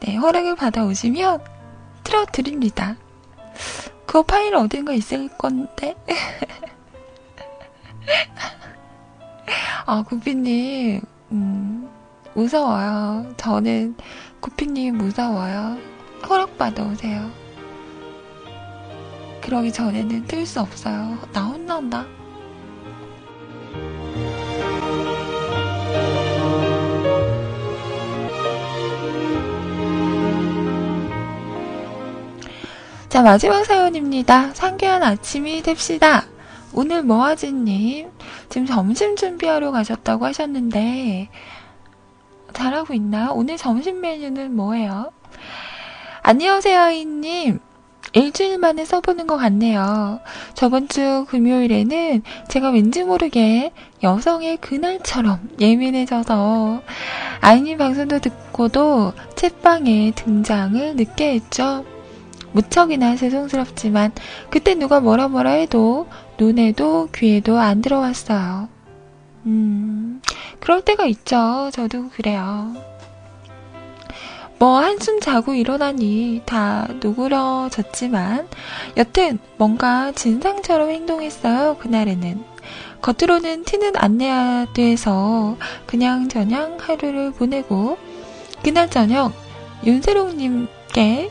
네, 0.00 0.16
허락을 0.16 0.56
받아오시면 0.56 1.40
틀어드립니다. 2.04 2.96
그 4.04 4.22
파일 4.22 4.54
어딘가 4.56 4.92
있을 4.92 5.30
건데. 5.38 5.94
아, 9.86 10.02
구피님, 10.02 11.00
음, 11.32 11.88
무서워요. 12.34 13.32
저는 13.38 13.96
구피님 14.40 14.96
무서워요. 14.96 15.78
허락 16.28 16.56
받아 16.56 16.82
오세요. 16.84 17.30
그러기 19.42 19.72
전에는 19.72 20.26
뜰수 20.26 20.60
없어요. 20.60 21.18
나 21.32 21.44
혼난다. 21.44 22.06
자, 33.08 33.22
마지막 33.22 33.64
사연입니다. 33.64 34.54
상쾌한 34.54 35.02
아침이 35.02 35.62
됩시다. 35.62 36.26
오늘 36.72 37.02
뭐하지님? 37.02 38.08
지금 38.48 38.66
점심 38.66 39.16
준비하러 39.16 39.72
가셨다고 39.72 40.26
하셨는데, 40.26 41.28
잘하고 42.52 42.94
있나요? 42.94 43.32
오늘 43.34 43.56
점심 43.56 44.00
메뉴는 44.00 44.54
뭐예요? 44.54 45.12
안녕하세요, 46.22 46.90
이님. 46.90 47.60
일주일 48.12 48.58
만에 48.58 48.84
써보는 48.84 49.26
것 49.26 49.36
같네요. 49.36 50.20
저번 50.54 50.88
주 50.88 51.26
금요일에는 51.28 52.22
제가 52.48 52.70
왠지 52.70 53.04
모르게 53.04 53.72
여성의 54.02 54.56
그날처럼 54.56 55.48
예민해져서 55.60 56.82
아이님 57.40 57.78
방송도 57.78 58.18
듣고도 58.18 59.12
채방에 59.36 60.12
등장을 60.16 60.96
늦게 60.96 61.34
했죠. 61.34 61.84
무척이나 62.52 63.14
죄송스럽지만 63.14 64.12
그때 64.50 64.74
누가 64.74 64.98
뭐라 65.00 65.28
뭐라 65.28 65.50
해도 65.52 66.08
눈에도 66.36 67.08
귀에도 67.14 67.58
안 67.58 67.80
들어왔어요. 67.80 68.68
음, 69.46 70.20
그럴 70.60 70.82
때가 70.82 71.06
있죠. 71.06 71.70
저도 71.72 72.10
그래요. 72.10 72.74
뭐 74.58 74.78
한숨 74.78 75.20
자고 75.20 75.54
일어나니 75.54 76.42
다 76.44 76.86
누그러졌지만 77.02 78.46
여튼 78.98 79.38
뭔가 79.56 80.12
진상처럼 80.12 80.90
행동했어요. 80.90 81.78
그날에는. 81.78 82.44
겉으로는 83.00 83.64
티는 83.64 83.92
안 83.96 84.18
내야 84.18 84.66
돼서 84.74 85.56
그냥 85.86 86.28
저냥 86.28 86.76
하루를 86.78 87.32
보내고 87.32 87.96
그날 88.62 88.90
저녁 88.90 89.32
윤세롱님께 89.84 91.30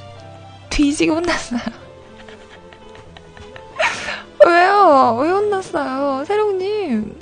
뒤지게 0.72 1.12
혼났어요. 1.12 1.60
왜요? 4.43 5.20
왜 5.22 5.30
혼났어요? 5.30 6.26
세롱님. 6.26 7.20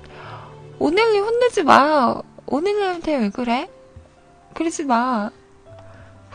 오늘님 0.79 1.23
혼내지 1.23 1.63
마. 1.63 2.21
오늘님한테 2.45 3.17
왜 3.17 3.29
그래? 3.29 3.69
그러지 4.53 4.85
마. 4.85 5.31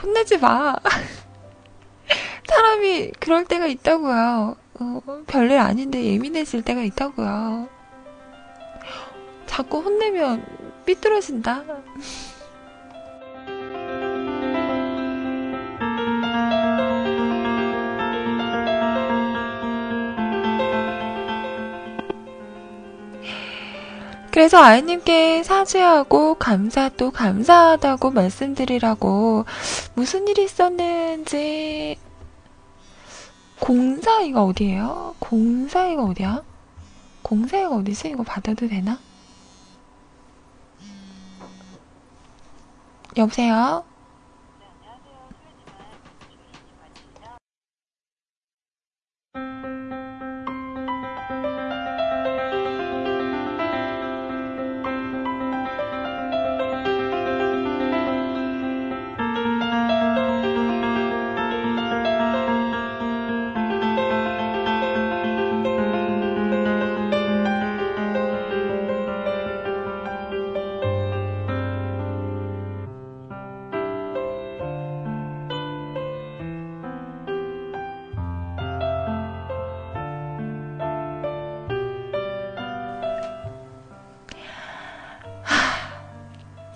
혼내지 0.03 0.39
마. 0.39 0.75
사람이 2.49 3.13
그럴 3.21 3.45
때가 3.45 3.67
있다고요. 3.67 4.57
어, 4.81 5.01
별일 5.27 5.59
아닌데 5.59 6.05
예민해질 6.05 6.63
때가 6.63 6.83
있다고요. 6.83 7.69
자꾸 9.47 9.81
혼내면 9.81 10.45
삐뚤어진다. 10.85 11.63
그래서 24.33 24.63
아이님께 24.63 25.43
사죄하고 25.43 26.37
감사 26.37 26.89
또 26.89 27.11
감사하다고 27.11 28.13
말씀드리라고 28.13 29.45
무슨 29.95 30.27
일이 30.27 30.45
있었는지 30.45 31.99
공사이가 33.61 34.43
어디예요? 34.43 35.17
공사이가 35.19 36.05
어디야? 36.05 36.43
공사이가 37.21 37.77
어디지? 37.77 38.09
이거 38.09 38.23
받아도 38.23 38.67
되나? 38.69 38.99
여보세요? 43.19 43.85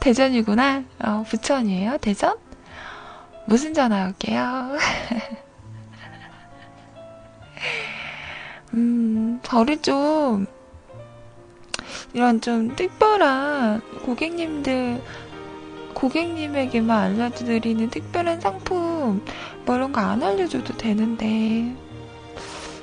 대전이구나. 0.07 0.85
어, 1.01 1.25
부천이에요? 1.27 1.99
대전? 1.99 2.37
무슨 3.47 3.75
전화 3.75 4.07
올게요? 4.07 4.79
음, 8.75 9.41
저를 9.43 9.83
좀, 9.83 10.47
이런 12.13 12.41
좀 12.41 12.77
특별한 12.77 13.81
고객님들, 14.05 15.03
고객님에게만 15.95 17.19
알려드리는 17.19 17.91
특별한 17.91 18.41
상품, 18.41 19.25
뭐 19.65 19.75
이런 19.75 19.91
거 19.91 20.01
안 20.01 20.23
알려줘도 20.23 20.77
되는데, 20.77 21.75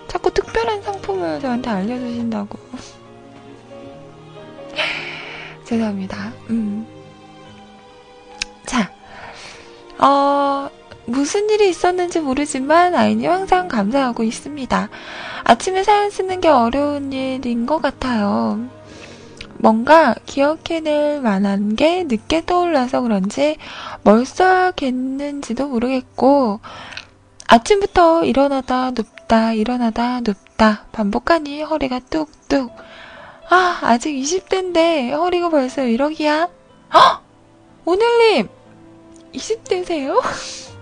자꾸 0.09 0.29
특별한 0.29 0.81
상품을 0.81 1.39
저한테 1.39 1.69
알려주신다고. 1.69 2.59
죄송합니다. 5.63 6.33
음. 6.49 6.85
어, 9.99 10.69
무슨 11.05 11.49
일이 11.49 11.69
있었는지 11.69 12.19
모르지만 12.19 12.95
아이님 12.95 13.29
항상 13.29 13.67
감사하고 13.67 14.23
있습니다. 14.23 14.89
아침에 15.43 15.83
사연 15.83 16.09
쓰는 16.09 16.41
게 16.41 16.47
어려운 16.47 17.11
일인 17.11 17.65
것 17.65 17.81
같아요. 17.81 18.59
뭔가 19.57 20.15
기억해낼 20.25 21.21
만한 21.21 21.75
게 21.75 22.03
늦게 22.03 22.45
떠올라서 22.45 23.01
그런지 23.01 23.57
뭘 24.03 24.25
써야겠는지도 24.25 25.67
모르겠고, 25.67 26.59
아침부터 27.47 28.25
일어나다 28.25 28.91
눕다, 28.91 29.53
일어나다 29.53 30.21
눕다 30.21 30.85
반복하니 30.91 31.61
허리가 31.61 31.99
뚝뚝. 31.99 32.71
아, 33.49 33.79
아직 33.83 34.13
20대인데 34.13 35.11
허리가 35.11 35.49
벌써 35.49 35.83
이러기야? 35.83 36.47
헉! 36.93 37.21
오늘님! 37.85 38.62
20대세요? 39.33 40.21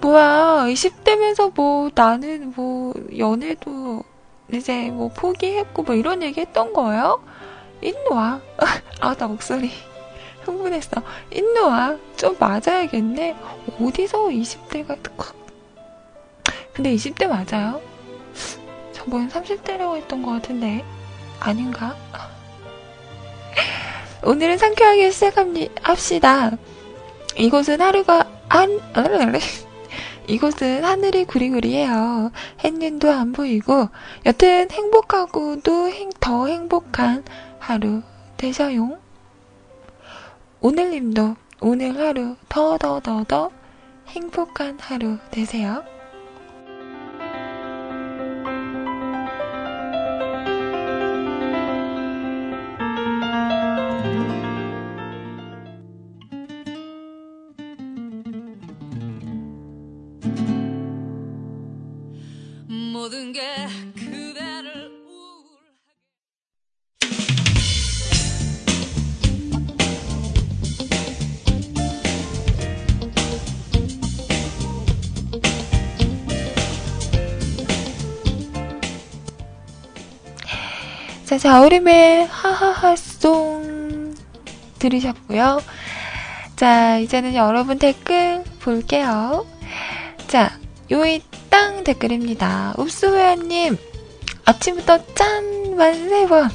뭐야, 0.00 0.66
20대면서 0.68 1.52
뭐 1.54 1.90
나는 1.94 2.52
뭐 2.56 2.94
연애도 3.16 4.02
이제 4.52 4.90
뭐 4.90 5.08
포기했고 5.08 5.82
뭐 5.82 5.94
이런 5.94 6.22
얘기 6.22 6.40
했던 6.40 6.72
거예요? 6.72 7.22
인노아. 7.82 8.40
아, 9.00 9.14
나 9.14 9.26
목소리 9.26 9.70
흥분했어. 10.44 11.02
인노아. 11.30 11.98
좀 12.16 12.36
맞아야겠네. 12.38 13.36
어디서 13.80 14.28
20대가 14.28 14.96
근데 16.72 16.94
20대 16.94 17.26
맞아요? 17.26 17.80
저번엔 19.08 19.30
30대라고 19.30 19.96
했던 19.96 20.22
것 20.22 20.32
같은데 20.32 20.84
아닌가? 21.40 21.96
오늘은 24.22 24.58
상쾌하게 24.58 25.10
시작합시다. 25.10 26.50
이곳은 27.38 27.80
하루가 27.80 28.30
한 28.50 28.78
이곳은 30.28 30.84
하늘이 30.84 31.24
구리구리해요. 31.24 32.32
햇님도 32.62 33.10
안 33.10 33.32
보이고 33.32 33.88
여튼 34.26 34.70
행복하고도 34.70 35.88
행, 35.88 36.10
더 36.20 36.46
행복한 36.46 37.24
하루 37.58 38.02
되셔용. 38.36 38.98
오늘님도 40.60 41.34
오늘 41.60 41.98
하루 41.98 42.36
더더더더 42.50 43.50
행복한 44.08 44.78
하루 44.78 45.16
되세요. 45.30 45.82
자, 81.38 81.50
자우림의 81.50 82.26
하하하송 82.26 84.12
들으셨고요. 84.80 85.62
자, 86.56 86.98
이제는 86.98 87.36
여러분 87.36 87.78
댓글 87.78 88.42
볼게요. 88.58 89.46
자, 90.26 90.58
요이 90.90 91.22
땅 91.48 91.84
댓글입니다. 91.84 92.74
읍수회원님, 92.76 93.78
아침부터 94.46 95.14
짠! 95.14 95.76
만세 95.76 96.26
번! 96.26 96.50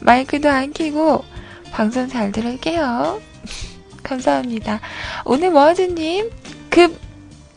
마이크도 0.00 0.50
안 0.50 0.74
키고 0.74 1.24
방송 1.72 2.06
잘 2.06 2.32
들을게요. 2.32 3.22
감사합니다. 4.04 4.80
오늘 5.24 5.50
머아즈님, 5.52 6.30
급, 6.68 6.98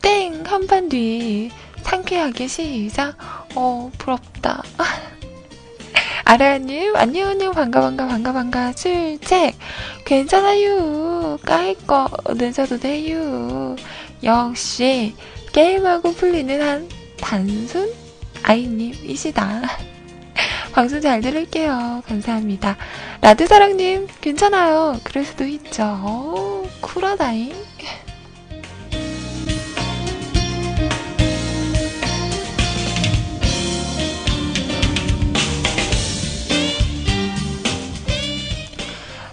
땡! 0.00 0.42
한판 0.46 0.88
뒤. 0.88 1.50
상쾌하게 1.82 2.46
시작. 2.46 3.18
어, 3.54 3.90
부럽다. 3.98 4.62
아라님, 6.24 6.94
안녕하세요. 6.96 7.52
반가, 7.52 7.80
반가, 7.80 8.06
반가, 8.06 8.32
반가. 8.32 8.72
술책. 8.72 9.56
괜찮아요. 10.04 11.38
까일 11.42 11.76
거 11.86 12.08
늦어도 12.28 12.78
돼요. 12.78 13.76
역시, 14.22 15.14
게임하고 15.52 16.12
풀리는 16.12 16.60
한 16.60 16.88
단순 17.20 17.92
아이님이시다. 18.42 19.62
방송 20.72 21.00
잘 21.00 21.20
들을게요. 21.20 22.02
감사합니다. 22.06 22.76
라드사랑님, 23.22 24.06
괜찮아요. 24.20 25.00
그럴 25.02 25.24
수도 25.24 25.44
있죠. 25.44 25.82
오, 26.04 26.66
쿨하다잉. 26.80 27.52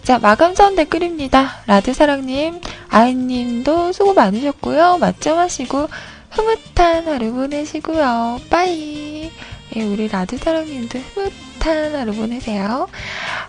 자, 0.08 0.20
마감선 0.20 0.78
댓글입니다. 0.78 1.64
라드사랑님, 1.66 2.62
아이님도 2.88 3.92
수고 3.92 4.14
많으셨고요. 4.14 5.00
맛점 5.00 5.38
하시고, 5.38 5.90
흐뭇한 6.30 7.06
하루 7.10 7.34
보내시고요. 7.34 8.40
빠이. 8.50 9.30
예, 9.76 9.84
우리 9.84 10.08
라드사랑님도 10.08 10.98
흐뭇한 10.98 11.94
하루 11.94 12.14
보내세요. 12.14 12.88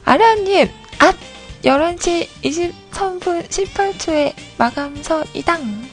아라님, 0.04 0.68
앗! 0.98 1.14
11시 1.62 2.26
23분 2.42 3.46
18초에 3.46 4.32
마감선 4.56 5.26
이당. 5.34 5.88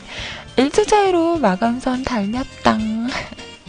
1초 0.55 0.87
차이로 0.87 1.37
마감선 1.37 2.03
달렸당. 2.03 3.07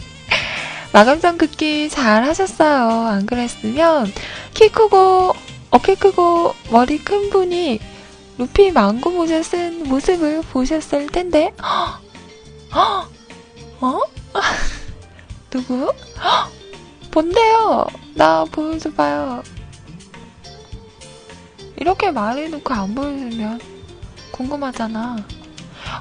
마감선 0.93 1.37
긋기 1.37 1.89
잘 1.89 2.23
하셨어요. 2.23 3.05
안 3.05 3.27
그랬으면 3.27 4.11
키 4.55 4.69
크고 4.69 5.35
어깨 5.69 5.95
크고 5.95 6.53
머리 6.71 6.97
큰 6.97 7.29
분이 7.29 7.79
루피 8.37 8.71
망고 8.71 9.11
모자 9.11 9.41
쓴 9.43 9.83
모습을 9.87 10.41
보셨을 10.43 11.07
텐데, 11.07 11.53
어? 13.79 13.99
누구? 15.49 15.91
뭔데요? 17.13 17.87
나 18.15 18.45
보여줘봐요. 18.45 19.43
이렇게 21.77 22.11
말해놓고 22.11 22.73
안 22.73 22.95
보여주면 22.95 23.59
궁금하잖아. 24.31 25.17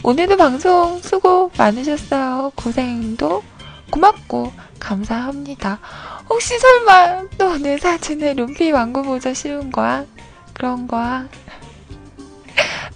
오늘도 0.02 0.36
방송 0.36 1.00
수고 1.00 1.50
많으셨어요. 1.56 2.52
고생도 2.54 3.42
고맙고 3.90 4.52
감사합니다. 4.78 5.78
혹시 6.29 6.59
설마 6.59 7.22
너내 7.39 7.79
사진에 7.79 8.35
루피 8.35 8.72
왕구 8.72 9.03
모자 9.03 9.33
씌운 9.33 9.70
거야? 9.70 10.05
그런 10.53 10.87
거야? 10.89 11.29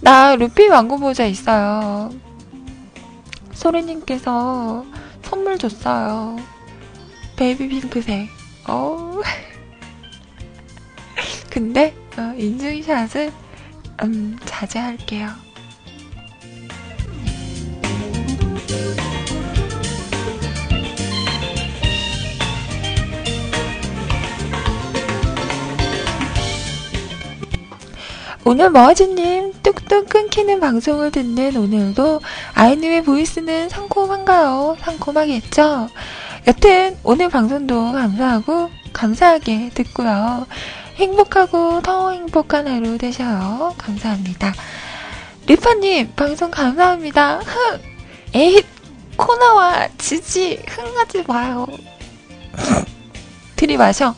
나 0.01 0.35
루피 0.35 0.67
왕구 0.67 0.97
모자 0.97 1.25
있어요. 1.25 2.11
소리님께서 3.53 4.85
선물 5.23 5.57
줬어요. 5.57 6.37
베이비 7.35 7.69
핑크색. 7.69 8.27
어. 8.67 9.21
근데 11.49 11.95
어, 12.17 12.33
인증샷은 12.37 13.31
음, 14.03 14.37
자제할게요. 14.45 15.29
오늘 28.51 28.69
머아지님 28.69 29.53
뚝뚝 29.63 30.09
끊기는 30.09 30.59
방송을 30.59 31.11
듣는 31.11 31.55
오늘도 31.55 32.19
아이님의 32.53 33.05
voice는 33.05 33.69
상콤한가요? 33.69 34.75
상콤하겠죠? 34.81 35.87
여튼 36.47 36.97
오늘 37.01 37.29
방송도 37.29 37.93
감사하고 37.93 38.69
감사하게 38.91 39.69
듣고요. 39.73 40.47
행복하고 40.95 41.81
더 41.81 42.11
행복한 42.11 42.67
하루 42.67 42.97
되셔요. 42.97 43.73
감사합니다. 43.77 44.53
리파님 45.47 46.11
방송 46.17 46.51
감사합니다. 46.51 47.37
흥! 47.37 47.79
에잇! 48.33 48.65
코너와 49.15 49.87
지지 49.97 50.61
흥하지 50.67 51.23
마요. 51.25 51.67
들이마셔. 53.55 54.13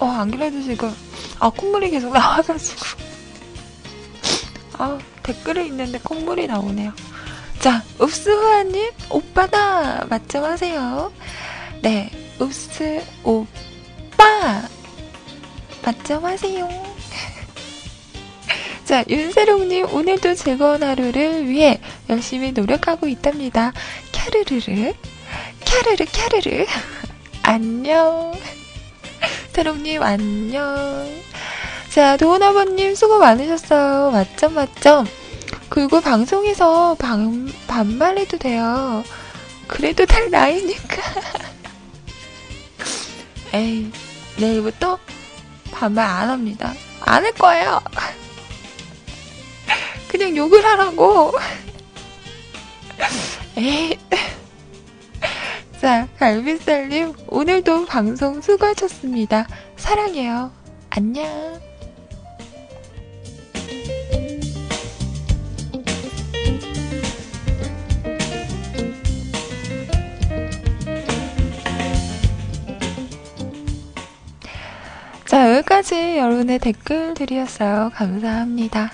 어, 0.00 0.06
안 0.06 0.30
그래도 0.30 0.62
지금, 0.62 0.94
아, 1.38 1.50
콧물이 1.50 1.90
계속 1.90 2.12
나와가지고. 2.12 2.80
아, 4.78 4.98
댓글에 5.22 5.66
있는데 5.66 5.98
콧물이 5.98 6.46
나오네요. 6.46 6.92
자, 7.60 7.84
읍스후아님, 8.00 8.90
오빠다! 9.10 10.06
맞점하세요. 10.08 11.12
네, 11.82 12.10
읍스, 12.40 13.04
오빠! 13.22 14.62
맞점하세요. 15.84 16.66
자, 18.84 19.04
윤세롱님, 19.06 19.92
오늘도 19.92 20.34
즐거운 20.34 20.82
하루를 20.82 21.46
위해 21.46 21.78
열심히 22.08 22.52
노력하고 22.52 23.06
있답니다. 23.06 23.72
캬르르르, 24.12 24.94
캬르르, 25.60 26.06
캬르르. 26.06 26.66
안녕. 27.42 28.32
세롱님 29.60 30.02
안녕. 30.02 31.20
자, 31.90 32.16
도훈아버님 32.16 32.94
수고 32.94 33.18
많으셨어요. 33.18 34.10
맞점, 34.10 34.54
맞점. 34.54 35.06
그리고 35.68 36.00
방송에서 36.00 36.96
반, 36.98 37.52
반말해도 37.66 38.38
돼요. 38.38 39.04
그래도 39.66 40.06
될 40.06 40.30
나이니까. 40.30 41.02
에이, 43.52 43.92
내일부터 44.38 44.98
반말 45.72 46.06
안 46.06 46.30
합니다. 46.30 46.72
안 47.00 47.22
할 47.22 47.32
거예요. 47.32 47.82
그냥 50.08 50.34
욕을 50.38 50.64
하라고. 50.64 51.34
에이. 53.58 53.98
자, 55.80 56.06
갈비살님, 56.18 57.14
오늘도 57.28 57.86
방송 57.86 58.42
수고하셨습니다. 58.42 59.46
사랑해요. 59.76 60.52
안녕. 60.90 61.24
자, 75.24 75.56
여기까지 75.56 76.18
여러분의 76.18 76.58
댓글들이었어요. 76.58 77.92
감사합니다. 77.94 78.92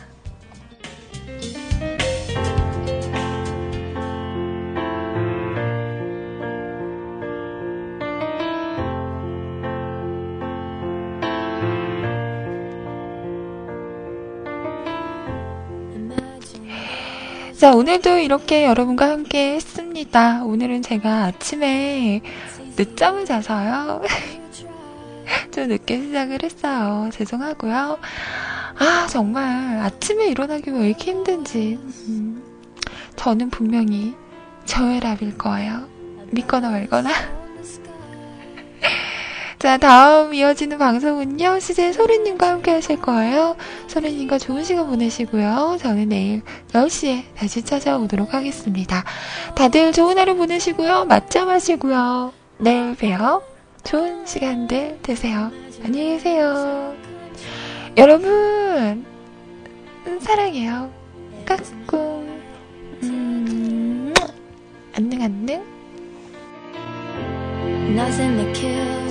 자, 17.67 17.75
오늘도 17.75 18.19
이렇게 18.19 18.65
여러분과 18.65 19.11
함께 19.11 19.57
했습니다. 19.57 20.45
오늘은 20.45 20.83
제가 20.83 21.25
아침에 21.25 22.21
늦잠을 22.77 23.25
자서요. 23.25 24.03
좀 25.51 25.67
늦게 25.67 26.01
시작을 26.01 26.45
했어요. 26.45 27.11
죄송하고요. 27.13 27.99
아, 28.79 29.07
정말 29.09 29.81
아침에 29.81 30.29
일어나기 30.29 30.71
왜 30.71 30.91
이렇게 30.91 31.11
힘든지. 31.11 31.81
음, 32.07 32.41
저는 33.17 33.51
분명히 33.51 34.15
저혈압일 34.65 35.37
거예요. 35.37 35.89
믿거나 36.31 36.71
말거나. 36.71 37.11
자, 39.59 39.79
다음 39.79 40.35
이어지는 40.35 40.77
방송은요, 40.77 41.61
시제 41.61 41.93
소리님과 41.93 42.49
함께 42.49 42.73
하실 42.73 43.01
거예요. 43.01 43.57
소리님과 43.87 44.39
좋은 44.39 44.63
시간 44.65 44.87
보내시고요. 44.87 45.79
저는 45.81 46.11
내일 46.11 46.43
10시에 46.73 47.23
다시 47.35 47.63
찾아오도록 47.63 48.35
하겠습니다. 48.35 49.05
다들 49.55 49.93
좋은 49.93 50.19
하루 50.19 50.37
보내시고요. 50.37 51.07
맞잠 51.07 51.49
하시고요. 51.49 52.35
내일 52.59 52.95
봬요. 52.97 53.43
좋은 53.83 54.27
시간들 54.27 54.99
되세요. 55.03 55.51
안녕히 55.83 56.17
계세요. 56.17 56.95
여러분, 57.97 59.07
사랑해요. 60.21 60.91
까꿍. 61.47 62.41
음, 63.05 64.15
안녕, 64.95 65.23
안녕. 65.23 65.77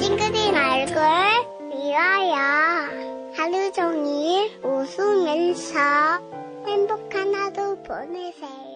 찡 0.02 0.24
그린 0.46 0.56
얼굴 0.56 1.02
미워요. 1.70 2.36
하루 3.36 3.72
종일 3.72 4.52
웃으면서 4.64 5.80
행복한 6.68 7.34
하루 7.34 7.76
보내세요. 7.82 8.74